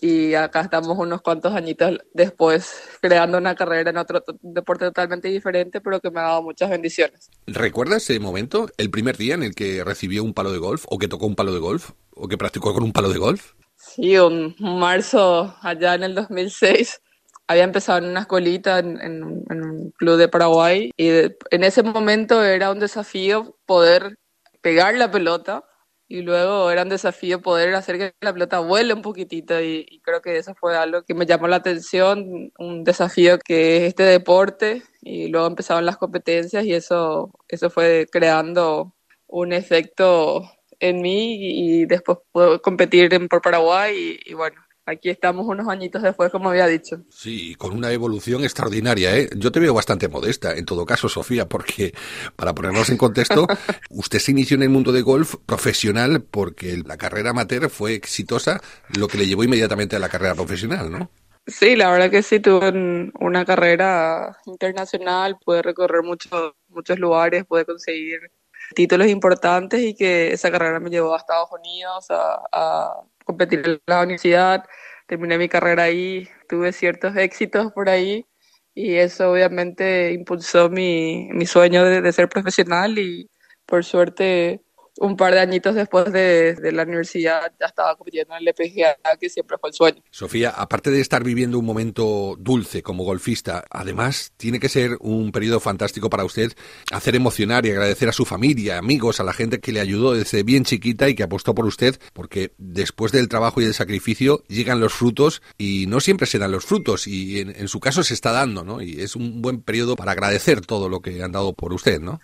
y 0.00 0.34
acá 0.34 0.62
estamos 0.62 0.98
unos 0.98 1.22
cuantos 1.22 1.54
añitos 1.54 1.98
después 2.12 2.88
creando 3.00 3.38
una 3.38 3.54
carrera 3.54 3.90
en 3.90 3.98
otro 3.98 4.24
deporte 4.40 4.86
totalmente 4.86 5.28
diferente, 5.28 5.80
pero 5.80 6.00
que 6.00 6.10
me 6.10 6.20
ha 6.20 6.24
dado 6.24 6.42
muchas 6.42 6.70
bendiciones. 6.70 7.30
¿Recuerdas 7.46 8.02
ese 8.08 8.18
momento, 8.18 8.68
el 8.78 8.90
primer 8.90 9.16
día 9.16 9.34
en 9.34 9.42
el 9.42 9.54
que 9.54 9.84
recibió 9.84 10.24
un 10.24 10.34
palo 10.34 10.52
de 10.52 10.58
golf 10.58 10.84
o 10.88 10.98
que 10.98 11.08
tocó 11.08 11.26
un 11.26 11.36
palo 11.36 11.52
de 11.52 11.60
golf 11.60 11.90
o 12.14 12.28
que 12.28 12.38
practicó 12.38 12.72
con 12.72 12.82
un 12.82 12.92
palo 12.92 13.10
de 13.10 13.18
golf? 13.18 13.52
Sí, 13.76 14.16
un 14.16 14.54
marzo 14.58 15.56
allá 15.60 15.94
en 15.94 16.04
el 16.04 16.14
2006 16.14 17.00
había 17.48 17.64
empezado 17.64 17.98
en 17.98 18.06
una 18.06 18.20
escuelita 18.20 18.78
en, 18.78 19.22
un 19.22 19.92
club 19.98 20.16
de 20.16 20.28
Paraguay 20.28 20.90
y 20.96 21.08
en 21.08 21.64
ese 21.64 21.82
momento 21.82 22.42
era 22.42 22.70
un 22.70 22.78
desafío 22.78 23.56
poder 23.66 24.18
pegar 24.60 24.94
la 24.94 25.10
pelota 25.10 25.64
y 26.12 26.20
luego 26.20 26.70
era 26.70 26.82
un 26.82 26.90
desafío 26.90 27.40
poder 27.40 27.74
hacer 27.74 27.96
que 27.96 28.14
la 28.20 28.34
pelota 28.34 28.58
vuele 28.58 28.92
un 28.92 29.00
poquitito 29.00 29.58
y, 29.62 30.02
creo 30.04 30.20
que 30.20 30.36
eso 30.36 30.54
fue 30.54 30.76
algo 30.76 31.04
que 31.04 31.14
me 31.14 31.24
llamó 31.24 31.48
la 31.48 31.56
atención, 31.56 32.52
un 32.58 32.84
desafío 32.84 33.38
que 33.38 33.78
es 33.78 33.82
este 33.84 34.02
deporte 34.02 34.82
y 35.00 35.28
luego 35.28 35.46
empezaron 35.46 35.86
las 35.86 35.96
competencias 35.96 36.66
y 36.66 36.74
eso, 36.74 37.32
eso 37.48 37.70
fue 37.70 38.06
creando 38.12 38.94
un 39.26 39.54
efecto 39.54 40.42
en 40.80 41.00
mí 41.00 41.36
y, 41.80 41.86
después 41.86 42.18
pude 42.30 42.60
competir 42.60 43.14
en, 43.14 43.26
por 43.28 43.40
Paraguay 43.40 44.20
y 44.22 44.34
bueno, 44.34 44.61
aquí 44.86 45.10
estamos 45.10 45.46
unos 45.46 45.68
añitos 45.68 46.02
después, 46.02 46.30
como 46.30 46.50
había 46.50 46.66
dicho. 46.66 47.02
Sí, 47.10 47.54
con 47.56 47.72
una 47.72 47.92
evolución 47.92 48.42
extraordinaria. 48.44 49.16
¿eh? 49.16 49.30
Yo 49.36 49.52
te 49.52 49.60
veo 49.60 49.74
bastante 49.74 50.08
modesta, 50.08 50.54
en 50.56 50.64
todo 50.64 50.84
caso, 50.84 51.08
Sofía, 51.08 51.48
porque 51.48 51.94
para 52.36 52.54
ponernos 52.54 52.88
en 52.90 52.96
contexto, 52.96 53.46
usted 53.90 54.18
se 54.18 54.32
inició 54.32 54.56
en 54.56 54.64
el 54.64 54.70
mundo 54.70 54.92
de 54.92 55.02
golf 55.02 55.36
profesional 55.46 56.22
porque 56.22 56.82
la 56.84 56.96
carrera 56.96 57.30
amateur 57.30 57.70
fue 57.70 57.94
exitosa, 57.94 58.60
lo 58.96 59.08
que 59.08 59.18
le 59.18 59.26
llevó 59.26 59.44
inmediatamente 59.44 59.96
a 59.96 60.00
la 60.00 60.08
carrera 60.08 60.34
profesional, 60.34 60.90
¿no? 60.90 61.10
Sí, 61.46 61.74
la 61.74 61.90
verdad 61.90 62.10
que 62.10 62.22
sí, 62.22 62.38
tuve 62.38 63.10
una 63.18 63.44
carrera 63.44 64.38
internacional, 64.46 65.38
pude 65.44 65.60
recorrer 65.60 66.02
muchos 66.02 66.52
muchos 66.68 66.98
lugares, 67.00 67.44
pude 67.44 67.64
conseguir 67.64 68.30
títulos 68.74 69.08
importantes 69.08 69.80
y 69.80 69.94
que 69.94 70.32
esa 70.32 70.50
carrera 70.52 70.78
me 70.78 70.88
llevó 70.88 71.14
a 71.14 71.18
Estados 71.18 71.50
Unidos 71.50 72.06
a 72.10 73.02
competir 73.32 73.62
en 73.66 73.80
la 73.86 74.02
universidad, 74.02 74.64
terminé 75.06 75.38
mi 75.38 75.48
carrera 75.48 75.84
ahí, 75.84 76.28
tuve 76.48 76.72
ciertos 76.72 77.16
éxitos 77.16 77.72
por 77.72 77.88
ahí 77.88 78.26
y 78.74 78.94
eso 78.96 79.32
obviamente 79.32 80.12
impulsó 80.12 80.70
mi, 80.70 81.28
mi 81.32 81.46
sueño 81.46 81.84
de, 81.84 82.00
de 82.02 82.12
ser 82.12 82.28
profesional 82.28 82.98
y 82.98 83.30
por 83.66 83.84
suerte 83.84 84.61
un 84.98 85.16
par 85.16 85.32
de 85.34 85.40
añitos 85.40 85.74
después 85.74 86.12
de, 86.12 86.56
la 86.72 86.82
universidad 86.82 87.52
ya 87.58 87.66
estaba 87.66 87.96
compitiendo 87.96 88.34
en 88.34 88.40
el 88.40 88.48
LPGA, 88.48 88.96
que 89.18 89.28
siempre 89.28 89.56
fue 89.58 89.70
el 89.70 89.74
sueño. 89.74 90.02
Sofía, 90.10 90.50
aparte 90.50 90.90
de 90.90 91.00
estar 91.00 91.24
viviendo 91.24 91.58
un 91.58 91.64
momento 91.64 92.36
dulce 92.38 92.82
como 92.82 93.04
golfista, 93.04 93.64
además 93.70 94.32
tiene 94.36 94.60
que 94.60 94.68
ser 94.68 94.96
un 95.00 95.32
periodo 95.32 95.60
fantástico 95.60 96.10
para 96.10 96.24
usted 96.24 96.52
hacer 96.92 97.14
emocionar 97.14 97.64
y 97.66 97.70
agradecer 97.70 98.08
a 98.08 98.12
su 98.12 98.24
familia, 98.24 98.78
amigos, 98.78 99.20
a 99.20 99.24
la 99.24 99.32
gente 99.32 99.60
que 99.60 99.72
le 99.72 99.80
ayudó 99.80 100.14
desde 100.14 100.42
bien 100.42 100.64
chiquita 100.64 101.08
y 101.08 101.14
que 101.14 101.22
apostó 101.22 101.54
por 101.54 101.66
usted, 101.66 101.98
porque 102.12 102.52
después 102.58 103.12
del 103.12 103.28
trabajo 103.28 103.60
y 103.60 103.64
del 103.64 103.74
sacrificio 103.74 104.44
llegan 104.48 104.80
los 104.80 104.92
frutos 104.92 105.42
y 105.58 105.86
no 105.86 106.00
siempre 106.00 106.26
se 106.26 106.38
dan 106.38 106.52
los 106.52 106.64
frutos 106.64 107.06
y 107.06 107.40
en, 107.40 107.50
en 107.50 107.68
su 107.68 107.80
caso 107.80 108.02
se 108.02 108.14
está 108.14 108.32
dando, 108.32 108.64
¿no? 108.64 108.82
Y 108.82 109.00
es 109.00 109.16
un 109.16 109.42
buen 109.42 109.62
periodo 109.62 109.96
para 109.96 110.12
agradecer 110.12 110.60
todo 110.60 110.88
lo 110.88 111.00
que 111.00 111.22
han 111.22 111.32
dado 111.32 111.54
por 111.54 111.72
usted, 111.72 112.00
¿no? 112.00 112.20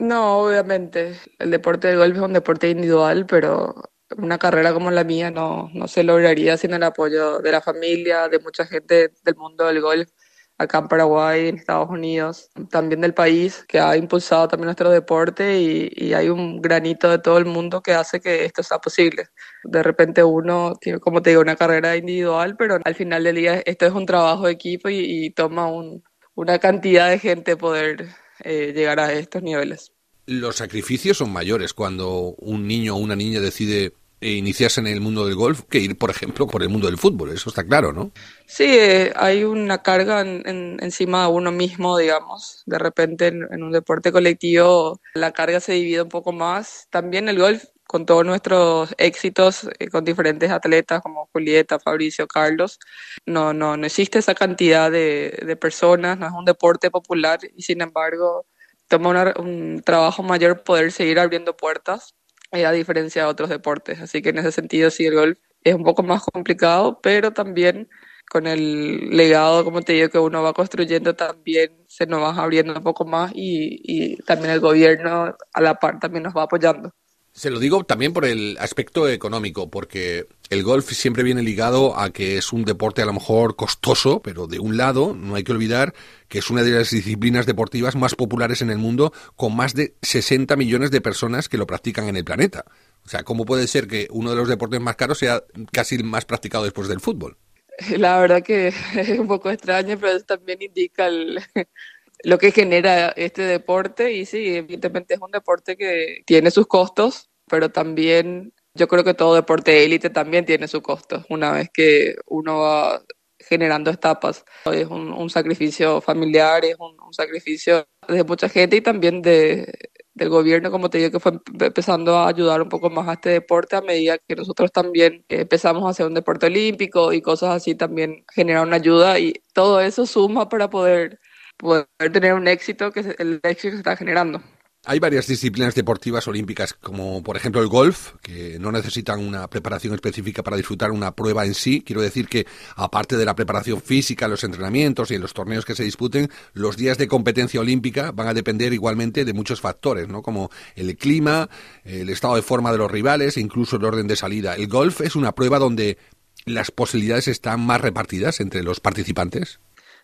No, 0.00 0.38
obviamente. 0.46 1.14
El 1.38 1.50
deporte 1.50 1.88
del 1.88 1.98
golf 1.98 2.16
es 2.16 2.22
un 2.22 2.32
deporte 2.32 2.70
individual, 2.70 3.26
pero 3.26 3.74
una 4.16 4.38
carrera 4.38 4.72
como 4.72 4.90
la 4.90 5.04
mía 5.04 5.30
no, 5.30 5.68
no 5.74 5.88
se 5.88 6.02
lograría 6.04 6.56
sin 6.56 6.72
el 6.72 6.82
apoyo 6.82 7.40
de 7.40 7.52
la 7.52 7.60
familia, 7.60 8.28
de 8.28 8.38
mucha 8.38 8.64
gente 8.66 9.12
del 9.22 9.36
mundo 9.36 9.66
del 9.66 9.82
golf, 9.82 10.08
acá 10.56 10.78
en 10.78 10.88
Paraguay, 10.88 11.48
en 11.48 11.56
Estados 11.58 11.90
Unidos, 11.90 12.50
también 12.70 13.02
del 13.02 13.12
país, 13.14 13.64
que 13.68 13.78
ha 13.78 13.94
impulsado 13.96 14.48
también 14.48 14.66
nuestro 14.68 14.90
deporte 14.90 15.58
y, 15.60 15.90
y 15.94 16.14
hay 16.14 16.30
un 16.30 16.62
granito 16.62 17.10
de 17.10 17.18
todo 17.18 17.36
el 17.38 17.44
mundo 17.44 17.82
que 17.82 17.92
hace 17.92 18.20
que 18.20 18.46
esto 18.46 18.62
sea 18.62 18.78
posible. 18.78 19.28
De 19.64 19.82
repente 19.82 20.24
uno 20.24 20.74
tiene, 20.80 20.98
como 20.98 21.20
te 21.22 21.30
digo, 21.30 21.42
una 21.42 21.56
carrera 21.56 21.94
individual, 21.96 22.56
pero 22.56 22.78
al 22.82 22.94
final 22.94 23.22
del 23.24 23.36
día 23.36 23.62
esto 23.66 23.84
es 23.86 23.92
un 23.92 24.06
trabajo 24.06 24.46
de 24.46 24.52
equipo 24.52 24.88
y, 24.88 25.26
y 25.26 25.30
toma 25.30 25.66
un, 25.68 26.02
una 26.34 26.58
cantidad 26.58 27.10
de 27.10 27.18
gente 27.18 27.56
poder 27.56 28.08
eh, 28.44 28.72
llegar 28.74 29.00
a 29.00 29.12
estos 29.12 29.42
niveles. 29.42 29.92
Los 30.26 30.56
sacrificios 30.56 31.18
son 31.18 31.32
mayores 31.32 31.74
cuando 31.74 32.34
un 32.38 32.66
niño 32.66 32.94
o 32.94 32.98
una 32.98 33.16
niña 33.16 33.40
decide 33.40 33.92
eh, 34.22 34.32
iniciarse 34.32 34.80
en 34.80 34.86
el 34.86 35.00
mundo 35.00 35.24
del 35.24 35.34
golf 35.34 35.62
que 35.62 35.78
ir, 35.78 35.96
por 35.96 36.10
ejemplo, 36.10 36.46
por 36.46 36.62
el 36.62 36.68
mundo 36.68 36.88
del 36.88 36.98
fútbol. 36.98 37.30
Eso 37.30 37.48
está 37.48 37.64
claro, 37.64 37.94
¿no? 37.94 38.10
Sí, 38.46 38.64
eh, 38.64 39.12
hay 39.16 39.44
una 39.44 39.82
carga 39.82 40.20
en, 40.20 40.76
encima 40.80 41.22
de 41.22 41.32
uno 41.32 41.52
mismo, 41.52 41.96
digamos. 41.96 42.62
De 42.66 42.78
repente 42.78 43.28
en, 43.28 43.62
un 43.62 43.72
deporte 43.72 44.12
colectivo 44.12 45.00
la 45.14 45.32
carga 45.32 45.58
se 45.58 45.72
divide 45.72 46.02
un 46.02 46.10
poco 46.10 46.32
más. 46.32 46.86
También 46.90 47.30
el 47.30 47.38
golf, 47.38 47.64
con 47.90 48.06
todos 48.06 48.24
nuestros 48.24 48.94
éxitos, 48.98 49.68
con 49.90 50.04
diferentes 50.04 50.48
atletas 50.52 51.02
como 51.02 51.28
Julieta, 51.32 51.80
Fabricio, 51.80 52.28
Carlos, 52.28 52.78
no, 53.26 53.52
no, 53.52 53.76
no 53.76 53.84
existe 53.84 54.20
esa 54.20 54.32
cantidad 54.36 54.92
de, 54.92 55.36
de 55.44 55.56
personas, 55.56 56.16
no 56.16 56.26
es 56.26 56.32
un 56.32 56.44
deporte 56.44 56.88
popular 56.88 57.40
y 57.56 57.62
sin 57.62 57.80
embargo 57.82 58.46
toma 58.86 59.34
un 59.36 59.82
trabajo 59.84 60.22
mayor 60.22 60.62
poder 60.62 60.92
seguir 60.92 61.18
abriendo 61.18 61.56
puertas, 61.56 62.14
eh, 62.52 62.64
a 62.64 62.70
diferencia 62.70 63.22
de 63.24 63.28
otros 63.28 63.48
deportes. 63.50 64.00
Así 64.00 64.22
que 64.22 64.28
en 64.28 64.38
ese 64.38 64.52
sentido 64.52 64.90
sí 64.90 65.06
el 65.06 65.14
golf 65.16 65.38
es 65.64 65.74
un 65.74 65.82
poco 65.82 66.04
más 66.04 66.22
complicado, 66.22 67.00
pero 67.02 67.32
también 67.32 67.88
con 68.30 68.46
el 68.46 69.10
legado, 69.16 69.64
como 69.64 69.82
te 69.82 69.94
digo, 69.94 70.10
que 70.10 70.18
uno 70.20 70.44
va 70.44 70.52
construyendo, 70.52 71.16
también 71.16 71.72
se 71.88 72.06
nos 72.06 72.22
va 72.22 72.40
abriendo 72.40 72.72
un 72.72 72.84
poco 72.84 73.04
más 73.04 73.32
y 73.34 74.16
también 74.22 74.52
el 74.52 74.60
gobierno 74.60 75.36
a 75.52 75.60
la 75.60 75.74
par 75.80 75.98
también 75.98 76.22
nos 76.22 76.36
va 76.36 76.44
apoyando. 76.44 76.92
Se 77.40 77.48
lo 77.48 77.58
digo 77.58 77.84
también 77.84 78.12
por 78.12 78.26
el 78.26 78.58
aspecto 78.60 79.08
económico, 79.08 79.70
porque 79.70 80.26
el 80.50 80.62
golf 80.62 80.90
siempre 80.90 81.22
viene 81.22 81.42
ligado 81.42 81.98
a 81.98 82.10
que 82.10 82.36
es 82.36 82.52
un 82.52 82.66
deporte 82.66 83.00
a 83.00 83.06
lo 83.06 83.14
mejor 83.14 83.56
costoso, 83.56 84.20
pero 84.20 84.46
de 84.46 84.58
un 84.58 84.76
lado 84.76 85.16
no 85.18 85.36
hay 85.36 85.42
que 85.42 85.52
olvidar 85.52 85.94
que 86.28 86.40
es 86.40 86.50
una 86.50 86.62
de 86.62 86.72
las 86.72 86.90
disciplinas 86.90 87.46
deportivas 87.46 87.96
más 87.96 88.14
populares 88.14 88.60
en 88.60 88.68
el 88.68 88.76
mundo, 88.76 89.14
con 89.36 89.56
más 89.56 89.72
de 89.72 89.94
60 90.02 90.54
millones 90.56 90.90
de 90.90 91.00
personas 91.00 91.48
que 91.48 91.56
lo 91.56 91.66
practican 91.66 92.08
en 92.08 92.16
el 92.16 92.26
planeta. 92.26 92.66
O 93.06 93.08
sea, 93.08 93.22
¿cómo 93.22 93.46
puede 93.46 93.66
ser 93.68 93.88
que 93.88 94.06
uno 94.10 94.28
de 94.28 94.36
los 94.36 94.46
deportes 94.46 94.82
más 94.82 94.96
caros 94.96 95.16
sea 95.16 95.42
casi 95.72 95.94
el 95.94 96.04
más 96.04 96.26
practicado 96.26 96.64
después 96.64 96.88
del 96.88 97.00
fútbol? 97.00 97.38
La 97.96 98.20
verdad 98.20 98.42
que 98.42 98.68
es 98.94 99.18
un 99.18 99.28
poco 99.28 99.48
extraño, 99.48 99.96
pero 99.98 100.12
eso 100.14 100.26
también 100.26 100.60
indica 100.60 101.08
lo 102.22 102.36
que 102.36 102.52
genera 102.52 103.08
este 103.16 103.44
deporte 103.44 104.12
y 104.12 104.26
sí, 104.26 104.56
evidentemente 104.56 105.14
es 105.14 105.20
un 105.22 105.30
deporte 105.30 105.78
que 105.78 106.22
tiene 106.26 106.50
sus 106.50 106.66
costos, 106.66 107.29
pero 107.50 107.70
también 107.70 108.54
yo 108.74 108.88
creo 108.88 109.04
que 109.04 109.14
todo 109.14 109.34
deporte 109.34 109.72
de 109.72 109.84
élite 109.84 110.10
también 110.10 110.46
tiene 110.46 110.68
su 110.68 110.80
costo 110.82 111.24
una 111.28 111.52
vez 111.52 111.68
que 111.72 112.16
uno 112.26 112.60
va 112.60 113.02
generando 113.38 113.90
etapas. 113.90 114.44
Es 114.72 114.86
un, 114.86 115.28
sacrificio 115.30 116.00
familiar, 116.00 116.64
es 116.64 116.76
un, 116.78 117.12
sacrificio 117.12 117.86
de 118.06 118.24
mucha 118.24 118.48
gente 118.48 118.76
y 118.76 118.80
también 118.80 119.22
de, 119.22 119.72
del 120.14 120.28
gobierno, 120.28 120.70
como 120.70 120.90
te 120.90 120.98
digo, 120.98 121.10
que 121.10 121.20
fue 121.20 121.32
empezando 121.60 122.16
a 122.16 122.28
ayudar 122.28 122.62
un 122.62 122.68
poco 122.68 122.90
más 122.90 123.08
a 123.08 123.14
este 123.14 123.30
deporte 123.30 123.76
a 123.76 123.80
medida 123.82 124.18
que 124.18 124.36
nosotros 124.36 124.70
también 124.70 125.24
empezamos 125.28 125.84
a 125.84 125.90
hacer 125.90 126.06
un 126.06 126.14
deporte 126.14 126.46
olímpico 126.46 127.12
y 127.12 127.22
cosas 127.22 127.56
así 127.56 127.74
también 127.74 128.24
generaron 128.32 128.72
ayuda 128.72 129.18
y 129.18 129.34
todo 129.52 129.80
eso 129.80 130.06
suma 130.06 130.48
para 130.48 130.70
poder, 130.70 131.18
poder 131.56 131.88
tener 132.12 132.34
un 132.34 132.46
éxito 132.46 132.92
que 132.92 133.00
el 133.18 133.40
éxito 133.42 133.70
que 133.70 133.76
se 133.76 133.76
está 133.78 133.96
generando. 133.96 134.40
Hay 134.86 134.98
varias 134.98 135.26
disciplinas 135.26 135.74
deportivas 135.74 136.26
olímpicas, 136.26 136.72
como 136.72 137.22
por 137.22 137.36
ejemplo 137.36 137.60
el 137.60 137.68
golf, 137.68 138.14
que 138.22 138.58
no 138.58 138.72
necesitan 138.72 139.20
una 139.20 139.46
preparación 139.50 139.92
específica 139.92 140.42
para 140.42 140.56
disfrutar 140.56 140.90
una 140.90 141.14
prueba 141.14 141.44
en 141.44 141.52
sí. 141.52 141.82
Quiero 141.84 142.00
decir 142.00 142.28
que, 142.28 142.46
aparte 142.76 143.18
de 143.18 143.26
la 143.26 143.34
preparación 143.34 143.82
física, 143.82 144.26
los 144.26 144.42
entrenamientos 144.42 145.10
y 145.10 145.18
los 145.18 145.34
torneos 145.34 145.66
que 145.66 145.74
se 145.74 145.84
disputen, 145.84 146.30
los 146.54 146.78
días 146.78 146.96
de 146.96 147.08
competencia 147.08 147.60
olímpica 147.60 148.10
van 148.10 148.28
a 148.28 148.32
depender 148.32 148.72
igualmente 148.72 149.26
de 149.26 149.34
muchos 149.34 149.60
factores, 149.60 150.08
¿no? 150.08 150.22
Como 150.22 150.50
el 150.76 150.96
clima, 150.96 151.50
el 151.84 152.08
estado 152.08 152.36
de 152.36 152.42
forma 152.42 152.72
de 152.72 152.78
los 152.78 152.90
rivales 152.90 153.36
e 153.36 153.42
incluso 153.42 153.76
el 153.76 153.84
orden 153.84 154.06
de 154.06 154.16
salida. 154.16 154.54
El 154.54 154.68
golf 154.68 155.02
es 155.02 155.14
una 155.14 155.32
prueba 155.32 155.58
donde 155.58 155.98
las 156.46 156.70
posibilidades 156.70 157.28
están 157.28 157.60
más 157.60 157.82
repartidas 157.82 158.40
entre 158.40 158.62
los 158.62 158.80
participantes. 158.80 159.60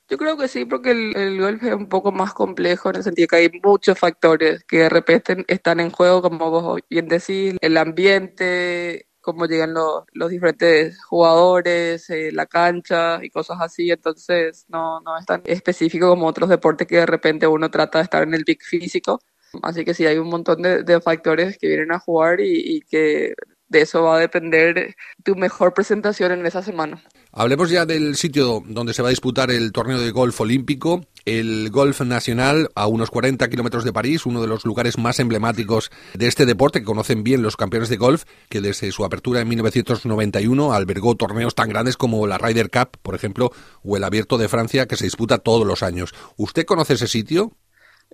Yo 0.08 0.18
creo 0.18 0.36
que 0.36 0.46
sí, 0.46 0.64
porque 0.64 0.92
el, 0.92 1.40
golf 1.40 1.62
es 1.64 1.74
un 1.74 1.88
poco 1.88 2.12
más 2.12 2.32
complejo 2.32 2.90
en 2.90 2.96
el 2.96 3.02
sentido 3.02 3.26
que 3.28 3.36
hay 3.36 3.50
muchos 3.62 3.98
factores 3.98 4.62
que 4.64 4.78
de 4.78 4.88
repente 4.88 5.44
están 5.48 5.80
en 5.80 5.90
juego, 5.90 6.22
como 6.22 6.50
vos 6.50 6.80
bien 6.88 7.08
decís, 7.08 7.56
el 7.60 7.76
ambiente, 7.76 9.08
cómo 9.20 9.46
llegan 9.46 9.74
los, 9.74 10.04
los 10.12 10.30
diferentes 10.30 11.02
jugadores, 11.04 12.08
eh, 12.10 12.30
la 12.32 12.46
cancha 12.46 13.18
y 13.22 13.30
cosas 13.30 13.58
así. 13.60 13.90
Entonces, 13.90 14.64
no, 14.68 15.00
no 15.00 15.18
es 15.18 15.26
tan 15.26 15.42
específico 15.44 16.08
como 16.08 16.28
otros 16.28 16.48
deportes 16.50 16.86
que 16.86 16.98
de 16.98 17.06
repente 17.06 17.46
uno 17.48 17.70
trata 17.70 17.98
de 17.98 18.04
estar 18.04 18.22
en 18.22 18.34
el 18.34 18.44
big 18.44 18.62
físico. 18.62 19.20
Así 19.62 19.84
que 19.84 19.94
sí, 19.94 20.06
hay 20.06 20.18
un 20.18 20.28
montón 20.28 20.62
de, 20.62 20.84
de 20.84 21.00
factores 21.00 21.58
que 21.58 21.68
vienen 21.68 21.92
a 21.92 21.98
jugar 21.98 22.40
y, 22.40 22.76
y 22.76 22.80
que 22.82 23.34
de 23.68 23.80
eso 23.80 24.04
va 24.04 24.16
a 24.16 24.20
depender 24.20 24.94
tu 25.24 25.34
mejor 25.34 25.74
presentación 25.74 26.32
en 26.32 26.46
esa 26.46 26.62
semana. 26.62 27.02
Hablemos 27.38 27.68
ya 27.68 27.84
del 27.84 28.16
sitio 28.16 28.62
donde 28.64 28.94
se 28.94 29.02
va 29.02 29.08
a 29.08 29.10
disputar 29.10 29.50
el 29.50 29.70
torneo 29.70 30.00
de 30.00 30.10
golf 30.10 30.40
olímpico, 30.40 31.04
el 31.26 31.68
Golf 31.68 32.00
Nacional, 32.00 32.70
a 32.74 32.86
unos 32.86 33.10
40 33.10 33.50
kilómetros 33.50 33.84
de 33.84 33.92
París, 33.92 34.24
uno 34.24 34.40
de 34.40 34.46
los 34.46 34.64
lugares 34.64 34.96
más 34.96 35.20
emblemáticos 35.20 35.90
de 36.14 36.28
este 36.28 36.46
deporte 36.46 36.80
que 36.80 36.86
conocen 36.86 37.24
bien 37.24 37.42
los 37.42 37.58
campeones 37.58 37.90
de 37.90 37.98
golf, 37.98 38.24
que 38.48 38.62
desde 38.62 38.90
su 38.90 39.04
apertura 39.04 39.42
en 39.42 39.48
1991 39.48 40.72
albergó 40.72 41.14
torneos 41.14 41.54
tan 41.54 41.68
grandes 41.68 41.98
como 41.98 42.26
la 42.26 42.38
Ryder 42.38 42.70
Cup, 42.70 42.96
por 43.02 43.14
ejemplo, 43.14 43.52
o 43.82 43.98
el 43.98 44.04
Abierto 44.04 44.38
de 44.38 44.48
Francia, 44.48 44.86
que 44.86 44.96
se 44.96 45.04
disputa 45.04 45.36
todos 45.36 45.66
los 45.66 45.82
años. 45.82 46.14
¿Usted 46.38 46.64
conoce 46.64 46.94
ese 46.94 47.06
sitio? 47.06 47.52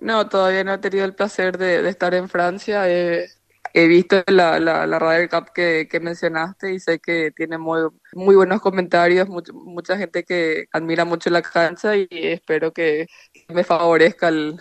No, 0.01 0.27
todavía 0.27 0.65
no 0.65 0.73
he 0.73 0.79
tenido 0.79 1.05
el 1.05 1.15
placer 1.15 1.57
de, 1.57 1.87
estar 1.87 2.13
en 2.13 2.27
Francia. 2.27 2.89
Eh, 2.89 3.29
he 3.73 3.87
visto 3.87 4.23
la, 4.27 4.59
la, 4.59 4.85
la 4.85 4.99
Ryder 4.99 5.29
Cup 5.29 5.51
que, 5.53 5.87
que, 5.89 5.99
mencionaste 5.99 6.73
y 6.73 6.79
sé 6.79 6.99
que 6.99 7.31
tiene 7.31 7.57
muy, 7.57 7.81
muy 8.13 8.35
buenos 8.35 8.61
comentarios, 8.61 9.27
mucha 9.27 9.97
gente 9.97 10.23
que 10.23 10.65
admira 10.71 11.05
mucho 11.05 11.29
la 11.31 11.41
cancha 11.41 11.97
y 11.97 12.07
espero 12.11 12.71
que 12.71 13.07
me 13.49 13.63
favorezca 13.63 14.27
el, 14.29 14.59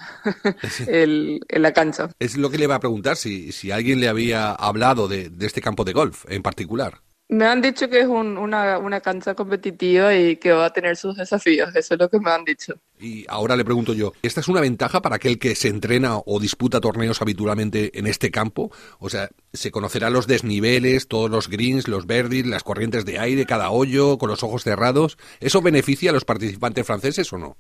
el, 0.87 1.41
la 1.51 1.73
cancha. 1.73 2.09
Es 2.19 2.37
lo 2.37 2.51
que 2.51 2.59
le 2.59 2.65
iba 2.65 2.75
a 2.75 2.81
preguntar, 2.81 3.17
si, 3.17 3.53
si 3.53 3.71
alguien 3.71 4.01
le 4.01 4.09
había 4.09 4.53
hablado 4.53 5.09
de, 5.09 5.29
de 5.29 5.47
este 5.47 5.61
campo 5.61 5.85
de 5.85 5.93
golf 5.93 6.25
en 6.29 6.43
particular. 6.43 7.03
Me 7.33 7.47
han 7.47 7.63
dicho 7.63 7.89
que 7.89 8.01
es 8.01 8.07
una, 8.07 8.77
una 8.77 9.01
cancha 9.01 9.35
competitiva 9.35 10.15
y 10.15 10.37
que 10.37 10.53
va 10.53 10.67
a 10.67 10.71
tener 10.71 10.99
sus 10.99 11.17
desafíos, 11.17 11.75
eso 11.75 11.95
es 11.95 12.01
lo 12.01 12.11
que 12.11 12.21
me 12.21 12.31
han 12.31 12.45
dicho. 12.45 12.75
Y 13.01 13.25
ahora 13.27 13.57
le 13.57 13.65
pregunto 13.65 13.95
yo, 13.95 14.13
¿esta 14.21 14.41
es 14.41 14.49
una 14.49 14.61
ventaja 14.61 15.01
para 15.01 15.17
aquel 15.17 15.39
que 15.39 15.55
se 15.55 15.69
entrena 15.69 16.19
o 16.19 16.39
disputa 16.39 16.79
torneos 16.79 17.23
habitualmente 17.23 17.99
en 17.99 18.07
este 18.07 18.31
campo? 18.31 18.71
O 18.99 19.09
sea, 19.09 19.31
¿se 19.55 19.71
conocerán 19.71 20.13
los 20.13 20.27
desniveles, 20.27 21.09
todos 21.09 21.31
los 21.31 21.49
greens, 21.49 21.89
los 21.89 22.07
verdes, 22.07 22.45
las 22.45 22.65
corrientes 22.65 23.07
de 23.07 23.19
aire, 23.19 23.47
cada 23.47 23.71
hoyo, 23.71 24.19
con 24.19 24.29
los 24.29 24.43
ojos 24.43 24.63
cerrados? 24.63 25.17
¿Eso 25.41 25.63
beneficia 25.63 26.11
a 26.11 26.13
los 26.13 26.27
participantes 26.27 26.87
franceses 26.87 27.33
o 27.33 27.39
no? 27.39 27.57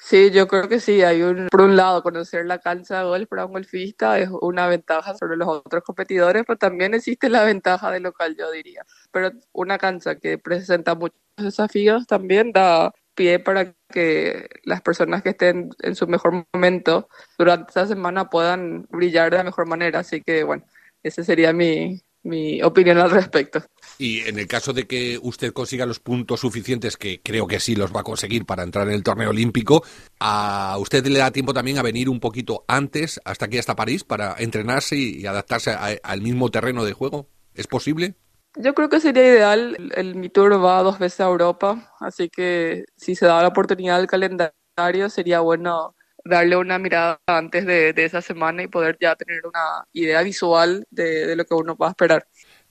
Sí, 0.00 0.30
yo 0.30 0.46
creo 0.46 0.68
que 0.68 0.78
sí. 0.80 1.02
Hay 1.02 1.22
un, 1.22 1.48
por 1.50 1.62
un 1.62 1.76
lado, 1.76 2.02
conocer 2.02 2.46
la 2.46 2.58
cancha 2.60 2.98
de 3.00 3.04
golf 3.04 3.28
para 3.28 3.46
un 3.46 3.52
golfista 3.52 4.18
es 4.18 4.28
una 4.40 4.68
ventaja 4.68 5.14
sobre 5.16 5.36
los 5.36 5.48
otros 5.48 5.82
competidores, 5.82 6.44
pero 6.46 6.56
también 6.56 6.94
existe 6.94 7.28
la 7.28 7.42
ventaja 7.44 7.90
de 7.90 7.98
local, 8.00 8.36
yo 8.38 8.50
diría. 8.52 8.84
Pero 9.10 9.32
una 9.52 9.76
cancha 9.76 10.14
que 10.16 10.38
presenta 10.38 10.94
muchos 10.94 11.18
desafíos 11.36 12.06
también 12.06 12.52
da 12.52 12.92
pie 13.14 13.40
para 13.40 13.74
que 13.88 14.48
las 14.62 14.80
personas 14.82 15.22
que 15.22 15.30
estén 15.30 15.70
en 15.82 15.96
su 15.96 16.06
mejor 16.06 16.46
momento 16.52 17.08
durante 17.36 17.70
esa 17.70 17.86
semana 17.86 18.30
puedan 18.30 18.86
brillar 18.90 19.30
de 19.32 19.38
la 19.38 19.44
mejor 19.44 19.66
manera. 19.66 19.98
Así 20.00 20.22
que, 20.22 20.44
bueno, 20.44 20.64
ese 21.02 21.24
sería 21.24 21.52
mi, 21.52 22.00
mi 22.22 22.62
opinión 22.62 22.98
al 22.98 23.10
respecto. 23.10 23.62
Y 23.98 24.20
en 24.20 24.38
el 24.38 24.46
caso 24.46 24.72
de 24.72 24.86
que 24.86 25.18
usted 25.20 25.52
consiga 25.52 25.84
los 25.84 25.98
puntos 25.98 26.40
suficientes, 26.40 26.96
que 26.96 27.20
creo 27.20 27.48
que 27.48 27.58
sí 27.58 27.74
los 27.74 27.94
va 27.94 28.00
a 28.00 28.04
conseguir 28.04 28.46
para 28.46 28.62
entrar 28.62 28.86
en 28.86 28.94
el 28.94 29.02
torneo 29.02 29.30
olímpico, 29.30 29.82
¿a 30.20 30.76
usted 30.78 31.04
le 31.06 31.18
da 31.18 31.32
tiempo 31.32 31.52
también 31.52 31.78
a 31.78 31.82
venir 31.82 32.08
un 32.08 32.20
poquito 32.20 32.64
antes, 32.68 33.20
hasta 33.24 33.46
aquí, 33.46 33.58
hasta 33.58 33.74
París, 33.74 34.04
para 34.04 34.36
entrenarse 34.38 34.94
y 34.96 35.26
adaptarse 35.26 35.72
al 35.72 36.22
mismo 36.22 36.48
terreno 36.48 36.84
de 36.84 36.92
juego? 36.92 37.28
¿Es 37.54 37.66
posible? 37.66 38.14
Yo 38.54 38.72
creo 38.72 38.88
que 38.88 39.00
sería 39.00 39.26
ideal. 39.26 39.90
El, 39.96 40.14
mi 40.14 40.28
tour 40.28 40.64
va 40.64 40.82
dos 40.82 41.00
veces 41.00 41.20
a 41.20 41.26
Europa, 41.26 41.92
así 41.98 42.28
que 42.28 42.84
si 42.96 43.16
se 43.16 43.26
da 43.26 43.42
la 43.42 43.48
oportunidad 43.48 43.98
del 43.98 44.06
calendario, 44.06 45.10
sería 45.10 45.40
bueno 45.40 45.96
darle 46.24 46.56
una 46.56 46.78
mirada 46.78 47.20
antes 47.26 47.66
de, 47.66 47.92
esa 47.96 48.22
semana 48.22 48.62
y 48.62 48.68
poder 48.68 48.96
ya 49.00 49.16
tener 49.16 49.44
una 49.44 49.84
idea 49.92 50.22
visual 50.22 50.86
de, 50.90 51.26
de 51.26 51.36
lo 51.36 51.44
que 51.44 51.54
uno 51.54 51.76
va 51.76 51.88
a 51.88 51.90
esperar. 51.90 52.26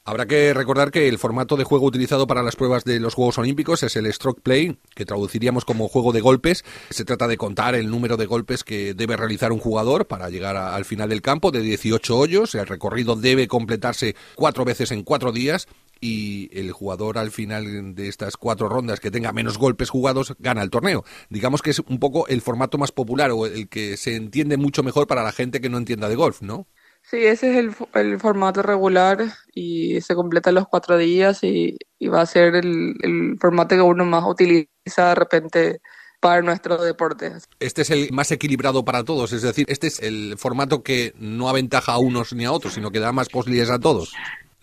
Habrá 0.07 0.25
que 0.25 0.53
recordar 0.53 0.89
que 0.89 1.09
el 1.09 1.19
formato 1.19 1.57
de 1.57 1.65
juego 1.65 1.85
utilizado 1.85 2.27
para 2.27 2.41
las 2.41 2.55
pruebas 2.55 2.85
de 2.85 2.97
los 2.97 3.13
Juegos 3.13 3.39
Olímpicos 3.39 3.83
es 3.83 3.97
el 3.97 4.11
stroke 4.13 4.39
play, 4.39 4.77
que 4.95 5.05
traduciríamos 5.05 5.65
como 5.65 5.89
juego 5.89 6.13
de 6.13 6.21
golpes. 6.21 6.63
Se 6.89 7.03
trata 7.03 7.27
de 7.27 7.35
contar 7.35 7.75
el 7.75 7.89
número 7.89 8.15
de 8.15 8.25
golpes 8.25 8.63
que 8.63 8.93
debe 8.93 9.17
realizar 9.17 9.51
un 9.51 9.59
jugador 9.59 10.07
para 10.07 10.29
llegar 10.29 10.55
al 10.55 10.85
final 10.85 11.09
del 11.09 11.21
campo 11.21 11.51
de 11.51 11.59
18 11.59 12.17
hoyos. 12.17 12.55
El 12.55 12.67
recorrido 12.67 13.17
debe 13.17 13.49
completarse 13.49 14.15
cuatro 14.35 14.63
veces 14.63 14.91
en 14.91 15.03
cuatro 15.03 15.33
días 15.33 15.67
y 15.99 16.57
el 16.57 16.71
jugador 16.71 17.17
al 17.17 17.31
final 17.31 17.93
de 17.93 18.07
estas 18.07 18.37
cuatro 18.37 18.69
rondas 18.69 19.01
que 19.01 19.11
tenga 19.11 19.33
menos 19.33 19.57
golpes 19.57 19.89
jugados 19.89 20.35
gana 20.39 20.63
el 20.63 20.69
torneo. 20.69 21.03
Digamos 21.29 21.61
que 21.61 21.71
es 21.71 21.79
un 21.79 21.99
poco 21.99 22.29
el 22.29 22.39
formato 22.39 22.77
más 22.77 22.93
popular 22.93 23.31
o 23.31 23.45
el 23.45 23.67
que 23.67 23.97
se 23.97 24.15
entiende 24.15 24.55
mucho 24.55 24.83
mejor 24.83 25.05
para 25.05 25.23
la 25.23 25.33
gente 25.33 25.59
que 25.59 25.67
no 25.67 25.77
entienda 25.77 26.07
de 26.07 26.15
golf, 26.15 26.41
¿no? 26.41 26.65
Sí, 27.09 27.25
ese 27.25 27.51
es 27.51 27.57
el, 27.57 27.73
el, 27.93 28.19
formato 28.19 28.61
regular 28.61 29.23
y 29.53 30.01
se 30.01 30.13
completa 30.13 30.51
los 30.51 30.67
cuatro 30.67 30.97
días 30.97 31.41
y, 31.41 31.77
va 32.05 32.19
a 32.19 32.25
ser 32.25 32.55
el, 32.55 32.95
el, 33.01 33.37
formato 33.39 33.75
que 33.75 33.81
uno 33.81 34.03
más 34.03 34.25
utiliza 34.27 34.67
de 35.09 35.15
repente 35.15 35.81
para 36.19 36.41
nuestro 36.41 36.81
deporte. 36.83 37.31
Este 37.61 37.83
es 37.83 37.91
el 37.91 38.11
más 38.11 38.29
equilibrado 38.31 38.83
para 38.83 39.05
todos, 39.05 39.31
es 39.31 39.41
decir, 39.41 39.65
este 39.69 39.87
es 39.87 40.01
el 40.01 40.35
formato 40.37 40.83
que 40.83 41.13
no 41.17 41.47
aventaja 41.47 41.93
a 41.93 41.97
unos 41.97 42.33
ni 42.33 42.43
a 42.43 42.51
otros, 42.51 42.73
sino 42.73 42.91
que 42.91 42.99
da 42.99 43.13
más 43.13 43.29
posibilidades 43.29 43.71
a 43.71 43.79
todos. 43.79 44.13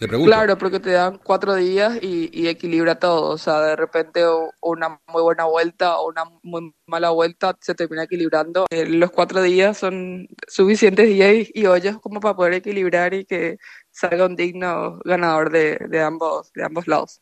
Claro, 0.08 0.58
porque 0.58 0.80
te 0.80 0.90
dan 0.90 1.18
cuatro 1.22 1.54
días 1.54 1.98
y, 2.02 2.46
equilibra 2.48 2.98
todo. 2.98 3.30
O 3.30 3.38
sea, 3.38 3.60
de 3.60 3.76
repente 3.76 4.22
una 4.60 5.00
muy 5.08 5.22
buena 5.22 5.44
vuelta 5.44 5.98
o 5.98 6.08
una 6.08 6.24
muy 6.42 6.74
mala 6.86 7.10
vuelta 7.10 7.56
se 7.60 7.74
termina 7.74 8.04
equilibrando. 8.04 8.66
Eh, 8.70 8.86
los 8.86 9.10
cuatro 9.10 9.42
días 9.42 9.78
son 9.78 10.28
suficientes 10.48 11.08
días 11.08 11.48
y, 11.52 11.66
ollas 11.66 11.98
como 11.98 12.20
para 12.20 12.36
poder 12.36 12.54
equilibrar 12.54 13.14
y 13.14 13.24
que 13.24 13.58
salga 13.90 14.26
un 14.26 14.36
digno 14.36 15.00
ganador 15.04 15.50
de, 15.50 15.78
de, 15.88 16.00
ambos, 16.02 16.52
de 16.52 16.64
ambos 16.64 16.86
lados. 16.86 17.20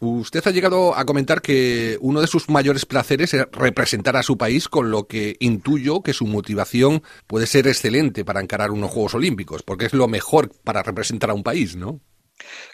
Usted 0.00 0.46
ha 0.46 0.50
llegado 0.50 0.94
a 0.96 1.04
comentar 1.04 1.40
que 1.40 1.96
uno 2.00 2.20
de 2.20 2.26
sus 2.26 2.50
mayores 2.50 2.84
placeres 2.84 3.32
es 3.32 3.46
representar 3.52 4.16
a 4.16 4.22
su 4.22 4.36
país, 4.36 4.68
con 4.68 4.90
lo 4.90 5.06
que 5.06 5.36
intuyo 5.38 6.02
que 6.02 6.12
su 6.12 6.26
motivación 6.26 7.02
puede 7.26 7.46
ser 7.46 7.66
excelente 7.66 8.24
para 8.24 8.40
encarar 8.40 8.72
unos 8.72 8.90
Juegos 8.90 9.14
Olímpicos, 9.14 9.62
porque 9.62 9.86
es 9.86 9.94
lo 9.94 10.08
mejor 10.08 10.50
para 10.64 10.82
representar 10.82 11.30
a 11.30 11.34
un 11.34 11.42
país, 11.42 11.76
¿no? 11.76 12.00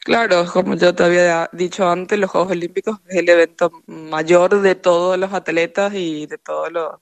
Claro, 0.05 0.45
como 0.53 0.75
yo 0.75 0.95
te 0.95 1.05
había 1.05 1.49
dicho 1.53 1.89
antes, 1.89 2.19
los 2.19 2.31
Juegos 2.31 2.53
Olímpicos 2.53 2.99
es 3.09 3.17
el 3.17 3.29
evento 3.29 3.71
mayor 3.87 4.61
de 4.61 4.75
todos 4.75 5.17
los 5.19 5.33
atletas 5.33 5.93
y 5.95 6.27
de 6.27 6.39
todos 6.39 6.73
los 6.73 6.95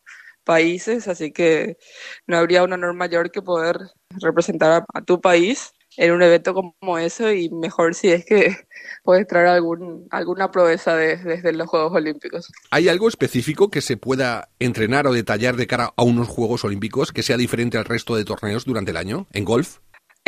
países, 0.45 1.09
así 1.09 1.33
que 1.33 1.79
no 2.26 2.37
habría 2.37 2.62
un 2.62 2.73
honor 2.73 2.95
mayor 2.95 3.31
que 3.31 3.43
poder 3.43 3.79
representar 4.21 4.85
a, 4.93 5.02
tu 5.02 5.21
país 5.21 5.73
en 5.97 6.12
un 6.12 6.23
evento 6.23 6.55
como 6.55 6.99
ese 6.99 7.37
y 7.37 7.50
mejor 7.50 7.95
si 7.95 8.11
es 8.11 8.25
que 8.25 8.57
puedes 9.05 9.26
traer 9.26 9.49
algún, 9.49 10.07
alguna 10.11 10.50
proeza 10.50 10.97
desde 10.97 11.52
los 11.52 11.69
Juegos 11.69 11.93
Olímpicos. 11.93 12.52
¿Hay 12.71 12.88
algo 12.88 13.09
específico 13.09 13.71
que 13.71 13.81
se 13.81 13.97
pueda 13.97 14.49
entrenar 14.59 15.07
o 15.07 15.12
detallar 15.12 15.57
de 15.57 15.67
cara 15.67 15.93
a 15.97 16.02
unos 16.02 16.29
Juegos 16.29 16.64
Olímpicos 16.64 17.12
que 17.12 17.23
sea 17.23 17.37
diferente 17.37 17.79
al 17.79 17.85
resto 17.85 18.17
de 18.17 18.25
torneos 18.25 18.64
durante 18.64 18.90
el 18.90 18.97
año 18.97 19.26
en 19.33 19.45
golf? 19.45 19.79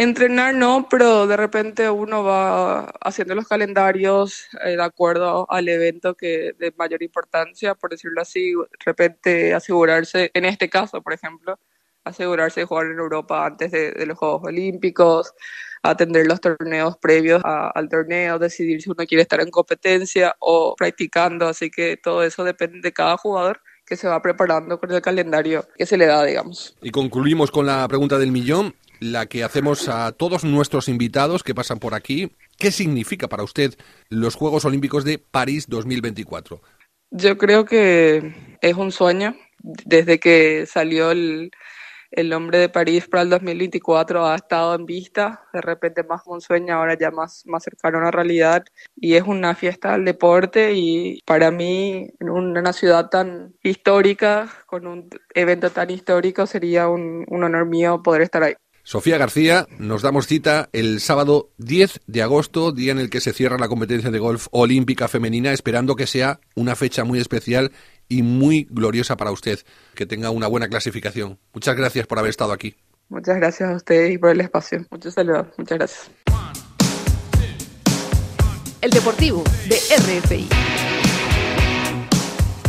Entrenar 0.02 0.52
no, 0.52 0.88
pero 0.90 1.28
de 1.28 1.36
repente 1.36 1.88
uno 1.88 2.24
va 2.24 2.86
haciendo 3.02 3.36
los 3.36 3.46
calendarios 3.46 4.48
eh, 4.64 4.70
de 4.70 4.82
acuerdo 4.82 5.46
al 5.48 5.68
evento 5.68 6.16
que 6.16 6.54
de 6.58 6.74
mayor 6.76 7.04
importancia, 7.04 7.76
por 7.76 7.90
decirlo 7.90 8.20
así, 8.20 8.52
de 8.52 8.84
repente 8.84 9.54
asegurarse, 9.54 10.32
en 10.34 10.44
este 10.44 10.68
caso, 10.68 11.02
por 11.02 11.12
ejemplo, 11.12 11.56
asegurarse 12.02 12.60
de 12.60 12.66
jugar 12.66 12.86
en 12.86 12.98
Europa 12.98 13.46
antes 13.46 13.70
de, 13.70 14.04
los 14.04 14.18
Juegos 14.18 14.42
Olímpicos, 14.42 15.34
atender 15.84 16.26
los 16.26 16.40
torneos 16.40 16.96
previos 16.96 17.40
al 17.44 17.88
torneo, 17.88 18.40
decidir 18.40 18.82
si 18.82 18.90
uno 18.90 19.06
quiere 19.06 19.22
estar 19.22 19.40
en 19.40 19.52
competencia 19.52 20.34
o 20.40 20.74
practicando, 20.76 21.46
así 21.46 21.70
que 21.70 21.96
todo 21.96 22.24
eso 22.24 22.42
depende 22.42 22.80
de 22.80 22.92
cada 22.92 23.16
jugador 23.16 23.60
que 23.86 23.96
se 23.96 24.08
va 24.08 24.20
preparando 24.20 24.80
con 24.80 24.90
el 24.90 25.00
calendario 25.00 25.64
que 25.76 25.86
se 25.86 25.96
le 25.96 26.06
da, 26.06 26.24
digamos. 26.24 26.76
Y 26.82 26.90
concluimos 26.90 27.52
con 27.52 27.66
la 27.66 27.86
pregunta 27.86 28.18
del 28.18 28.32
millón 28.32 28.74
la 29.02 29.26
que 29.26 29.42
hacemos 29.42 29.88
a 29.88 30.12
todos 30.12 30.44
nuestros 30.44 30.88
invitados 30.88 31.42
que 31.42 31.54
pasan 31.54 31.80
por 31.80 31.94
aquí. 31.94 32.30
¿Qué 32.56 32.70
significa 32.70 33.28
para 33.28 33.42
usted 33.42 33.74
los 34.08 34.36
Juegos 34.36 34.64
Olímpicos 34.64 35.04
de 35.04 35.18
París 35.18 35.66
2024? 35.68 36.62
Yo 37.10 37.36
creo 37.36 37.64
que 37.64 38.56
es 38.60 38.74
un 38.74 38.92
sueño. 38.92 39.36
Desde 39.58 40.18
que 40.18 40.66
salió 40.66 41.10
el, 41.10 41.50
el 42.12 42.50
de 42.50 42.68
París 42.68 43.08
para 43.08 43.22
el 43.22 43.30
2024 43.30 44.26
ha 44.26 44.36
estado 44.36 44.74
en 44.74 44.86
vista, 44.86 45.46
de 45.52 45.60
repente 45.60 46.04
más 46.04 46.22
un 46.26 46.40
sueño, 46.40 46.74
ahora 46.74 46.96
ya 46.98 47.10
más, 47.10 47.42
más 47.46 47.62
cercano 47.64 47.98
a 47.98 48.02
la 48.02 48.10
realidad, 48.10 48.64
y 48.96 49.14
es 49.14 49.22
una 49.22 49.54
fiesta 49.54 49.92
del 49.92 50.04
deporte 50.04 50.72
y 50.74 51.20
para 51.24 51.50
mí 51.50 52.08
en 52.20 52.30
una 52.30 52.72
ciudad 52.72 53.08
tan 53.08 53.54
histórica, 53.62 54.48
con 54.66 54.86
un 54.86 55.08
evento 55.34 55.70
tan 55.70 55.90
histórico, 55.90 56.46
sería 56.46 56.88
un, 56.88 57.24
un 57.28 57.44
honor 57.44 57.66
mío 57.66 58.02
poder 58.02 58.22
estar 58.22 58.42
ahí. 58.42 58.54
Sofía 58.84 59.16
García, 59.16 59.68
nos 59.78 60.02
damos 60.02 60.26
cita 60.26 60.68
el 60.72 61.00
sábado 61.00 61.50
10 61.58 62.00
de 62.06 62.22
agosto, 62.22 62.72
día 62.72 62.90
en 62.90 62.98
el 62.98 63.10
que 63.10 63.20
se 63.20 63.32
cierra 63.32 63.56
la 63.56 63.68
competencia 63.68 64.10
de 64.10 64.18
golf 64.18 64.48
olímpica 64.50 65.06
femenina, 65.06 65.52
esperando 65.52 65.94
que 65.94 66.08
sea 66.08 66.40
una 66.56 66.74
fecha 66.74 67.04
muy 67.04 67.20
especial 67.20 67.70
y 68.08 68.22
muy 68.22 68.66
gloriosa 68.70 69.16
para 69.16 69.30
usted, 69.30 69.60
que 69.94 70.04
tenga 70.04 70.30
una 70.30 70.48
buena 70.48 70.68
clasificación. 70.68 71.38
Muchas 71.52 71.76
gracias 71.76 72.06
por 72.08 72.18
haber 72.18 72.30
estado 72.30 72.52
aquí. 72.52 72.74
Muchas 73.08 73.36
gracias 73.36 73.70
a 73.70 73.76
ustedes 73.76 74.14
y 74.14 74.18
por 74.18 74.30
el 74.30 74.40
espacio. 74.40 74.84
Muchos 74.90 75.14
saludos. 75.14 75.46
Muchas 75.56 75.78
gracias. 75.78 76.10
El 78.80 78.90
Deportivo 78.90 79.44
de 79.68 79.76
RFI. 79.76 80.48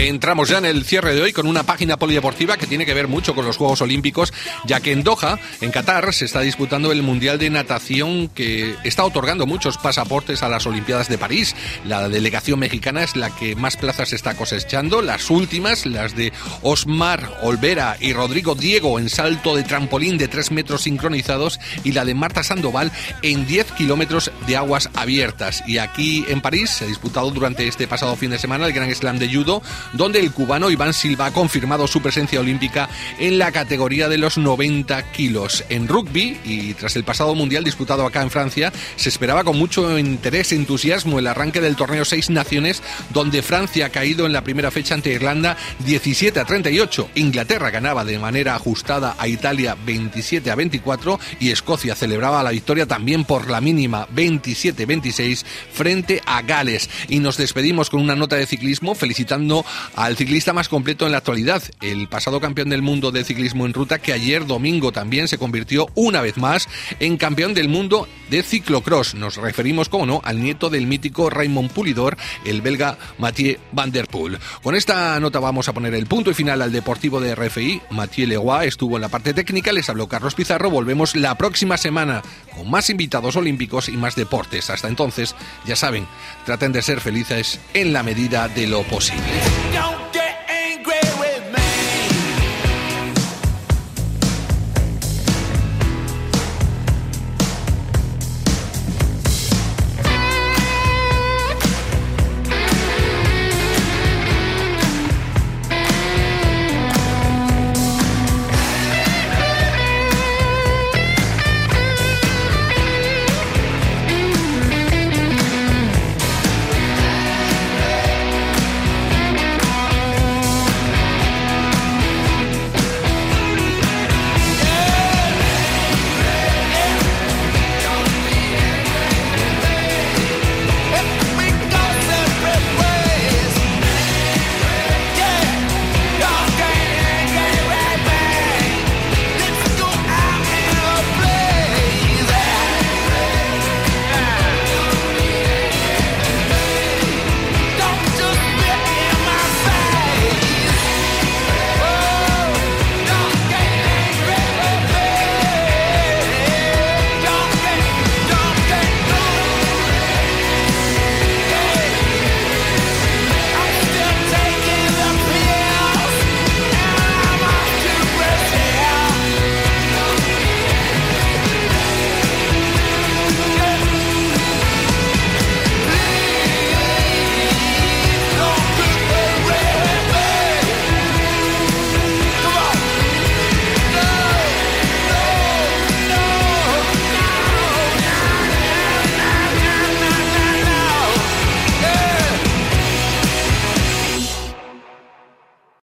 Entramos 0.08 0.50
ya 0.50 0.58
en 0.58 0.66
el 0.66 0.84
cierre 0.84 1.16
de 1.16 1.22
hoy 1.22 1.32
con 1.32 1.48
una 1.48 1.64
página 1.64 1.96
polideportiva 1.96 2.58
que 2.58 2.68
tiene 2.68 2.86
que 2.86 2.94
ver 2.94 3.08
mucho 3.08 3.34
con 3.34 3.46
los 3.46 3.56
Juegos 3.56 3.82
Olímpicos, 3.82 4.34
ya 4.66 4.82
que 4.82 4.92
en 4.92 5.02
Doha, 5.02 5.40
en 5.62 5.72
Qatar, 5.72 6.14
se 6.14 6.26
está 6.26 6.42
disputando 6.42 6.92
el 6.92 7.04
Mundial 7.04 7.40
de 7.40 7.50
Natación 7.50 8.28
que 8.28 8.76
está 8.84 9.06
otorgando 9.06 9.46
muchos 9.46 9.78
pasaportes 9.78 10.44
a 10.44 10.50
las 10.50 10.66
Olimpiadas 10.66 11.08
de 11.08 11.18
París. 11.18 11.56
La 11.86 12.10
delegación 12.10 12.60
mexicana 12.60 13.02
es 13.02 13.16
la 13.16 13.34
que 13.34 13.56
más 13.56 13.78
plazas 13.78 14.12
está 14.12 14.36
cosechando. 14.36 15.02
Las 15.02 15.30
últimas, 15.30 15.86
las 15.86 16.18
de 16.18 16.34
Osmar 16.64 17.38
Olvera 17.42 17.96
y 18.02 18.12
Rodrigo 18.12 18.56
Diego 18.56 19.00
en 19.00 19.10
salto 19.10 19.56
de 19.56 19.64
trampolín 19.64 20.18
de 20.18 20.28
3 20.28 20.52
metros 20.52 20.82
sincronizados 20.82 21.62
y 21.86 21.94
la 21.94 22.04
de 22.04 22.14
Marta 22.14 22.44
Sandoval 22.44 22.92
en 23.22 23.48
10 23.48 23.72
kilómetros 23.72 24.32
de 24.48 24.58
aguas 24.58 24.90
abiertas. 24.96 25.64
Y 25.66 25.78
aquí 25.78 26.26
en 26.28 26.42
París 26.42 26.72
se 26.72 26.84
ha 26.84 26.88
disputado 26.88 27.32
durante 27.32 27.66
este 27.70 27.88
pasado 27.88 28.18
fin 28.18 28.32
de 28.32 28.38
semana 28.38 28.66
el 28.66 28.74
Gran 28.74 28.94
Slam 28.94 29.18
de 29.18 29.34
Judo 29.34 29.64
donde 29.94 30.20
el 30.20 30.32
cubano 30.32 30.70
Iván 30.70 30.94
Silva 30.94 31.28
ha 31.28 31.34
confirmado 31.34 31.88
su 31.88 32.02
presencia 32.02 32.40
olímpica 32.40 32.90
en 33.20 33.38
la 33.38 33.52
categoría 33.52 34.10
de 34.10 34.18
los 34.18 34.38
90 34.38 35.12
kilos. 35.12 35.64
En 35.70 35.88
rugby, 35.88 36.40
y 36.44 36.74
tras 36.74 36.96
el 36.96 37.04
pasado 37.04 37.36
mundial 37.36 37.64
disputado 37.64 38.06
acá 38.06 38.22
en 38.22 38.32
Francia, 38.32 38.74
se 38.96 39.10
esperaba 39.10 39.44
con 39.44 39.58
mucho 39.58 39.98
interés 39.98 40.52
e 40.52 40.56
entusiasmo 40.56 41.20
el 41.20 41.28
arranque 41.28 41.62
del 41.62 41.76
torneo 41.76 42.06
Seis 42.06 42.30
Naciones, 42.30 42.82
donde 43.12 43.42
Francia 43.42 43.88
ha 43.88 43.90
caído 43.90 44.26
en 44.26 44.34
la 44.34 44.44
primera 44.44 44.72
fecha 44.72 44.96
ante 44.96 45.14
Irlanda 45.14 45.58
17 45.86 46.40
a 46.40 46.46
38. 46.46 47.10
Inglaterra 47.16 47.70
ganaba 47.70 48.06
de 48.06 48.20
manera 48.20 48.56
ajustada 48.56 49.16
a 49.18 49.28
Italia 49.28 49.78
27 49.86 50.50
a 50.52 50.56
24 50.56 51.20
y 51.40 51.52
Escocia 51.52 51.96
celebraba 51.96 52.44
la 52.44 52.52
victoria 52.52 52.86
también 52.86 53.26
por 53.26 53.50
la 53.50 53.62
mínima 53.62 54.08
27-26 54.16 55.44
frente 55.72 56.22
a 56.26 56.42
Gales. 56.42 56.90
Y 57.08 57.20
nos 57.20 57.38
despedimos 57.38 57.90
con 57.90 58.02
una 58.02 58.16
nota 58.16 58.36
de 58.36 58.46
ciclismo 58.46 58.96
felicitando 58.96 59.66
al 59.96 60.18
ciclista 60.18 60.54
más 60.54 60.70
completo 60.70 61.06
en 61.06 61.12
la 61.12 61.20
actualidad, 61.20 61.64
el 61.82 62.08
pasado 62.08 62.40
campeón 62.40 62.70
del 62.70 62.82
mundo 62.82 63.12
de 63.12 63.24
ciclismo 63.24 63.66
en 63.66 63.74
ruta 63.74 64.00
que 64.00 64.14
ayer 64.14 64.46
domingo 64.46 64.92
también 64.92 65.28
se 65.28 65.38
convirtió 65.38 65.88
una 65.96 66.22
vez 66.22 66.38
más 66.38 66.68
en 67.00 67.18
campeón 67.18 67.54
del 67.54 67.70
mundo 67.70 68.08
de 68.34 68.42
ciclocross. 68.42 69.14
Nos 69.14 69.38
referimos, 69.38 69.90
como 69.90 70.08
no, 70.08 70.22
al 70.24 70.42
nieto 70.42 70.72
del 70.72 70.88
mítico 70.88 71.30
Raymond 71.30 71.70
Pulidor, 71.72 72.18
el 72.46 72.64
belga 72.64 72.98
Mathieu 73.20 73.60
Van 73.72 73.92
Der 73.92 74.08
Poel. 74.08 74.40
Con 74.64 74.74
esta 74.74 75.20
nota 75.20 75.40
vamos 75.40 75.68
a 75.68 75.74
poner 75.74 75.94
el 75.94 76.08
punto 76.08 76.32
y 76.32 76.34
final 76.34 76.64
al 76.64 76.72
deportivo 76.72 77.22
de 77.22 77.36
RFI. 77.36 77.84
Mathieu 77.92 78.28
Leroy 78.28 78.68
estuvo 78.68 78.96
en 78.96 79.02
la 79.02 79.10
parte 79.10 79.36
técnica, 79.36 79.72
les 79.72 79.88
habló 79.88 80.08
Carlos 80.08 80.34
Pizarro. 80.34 80.72
Volvemos 80.72 81.16
la 81.16 81.36
próxima 81.36 81.78
semana 81.78 82.24
con 82.56 82.72
más 82.72 82.90
invitados 82.90 83.36
olímpicos 83.36 83.88
y 83.88 83.98
más 83.98 84.16
deportes. 84.16 84.72
Hasta 84.72 84.88
entonces, 84.88 85.36
ya 85.66 85.76
saben, 85.76 86.08
traten 86.44 86.72
de 86.72 86.82
ser 86.82 87.02
felices 87.02 87.60
en 87.76 87.94
la 87.94 88.02
medida 88.02 88.48
de 88.48 88.66
lo 88.66 88.82
posible. 88.82 89.22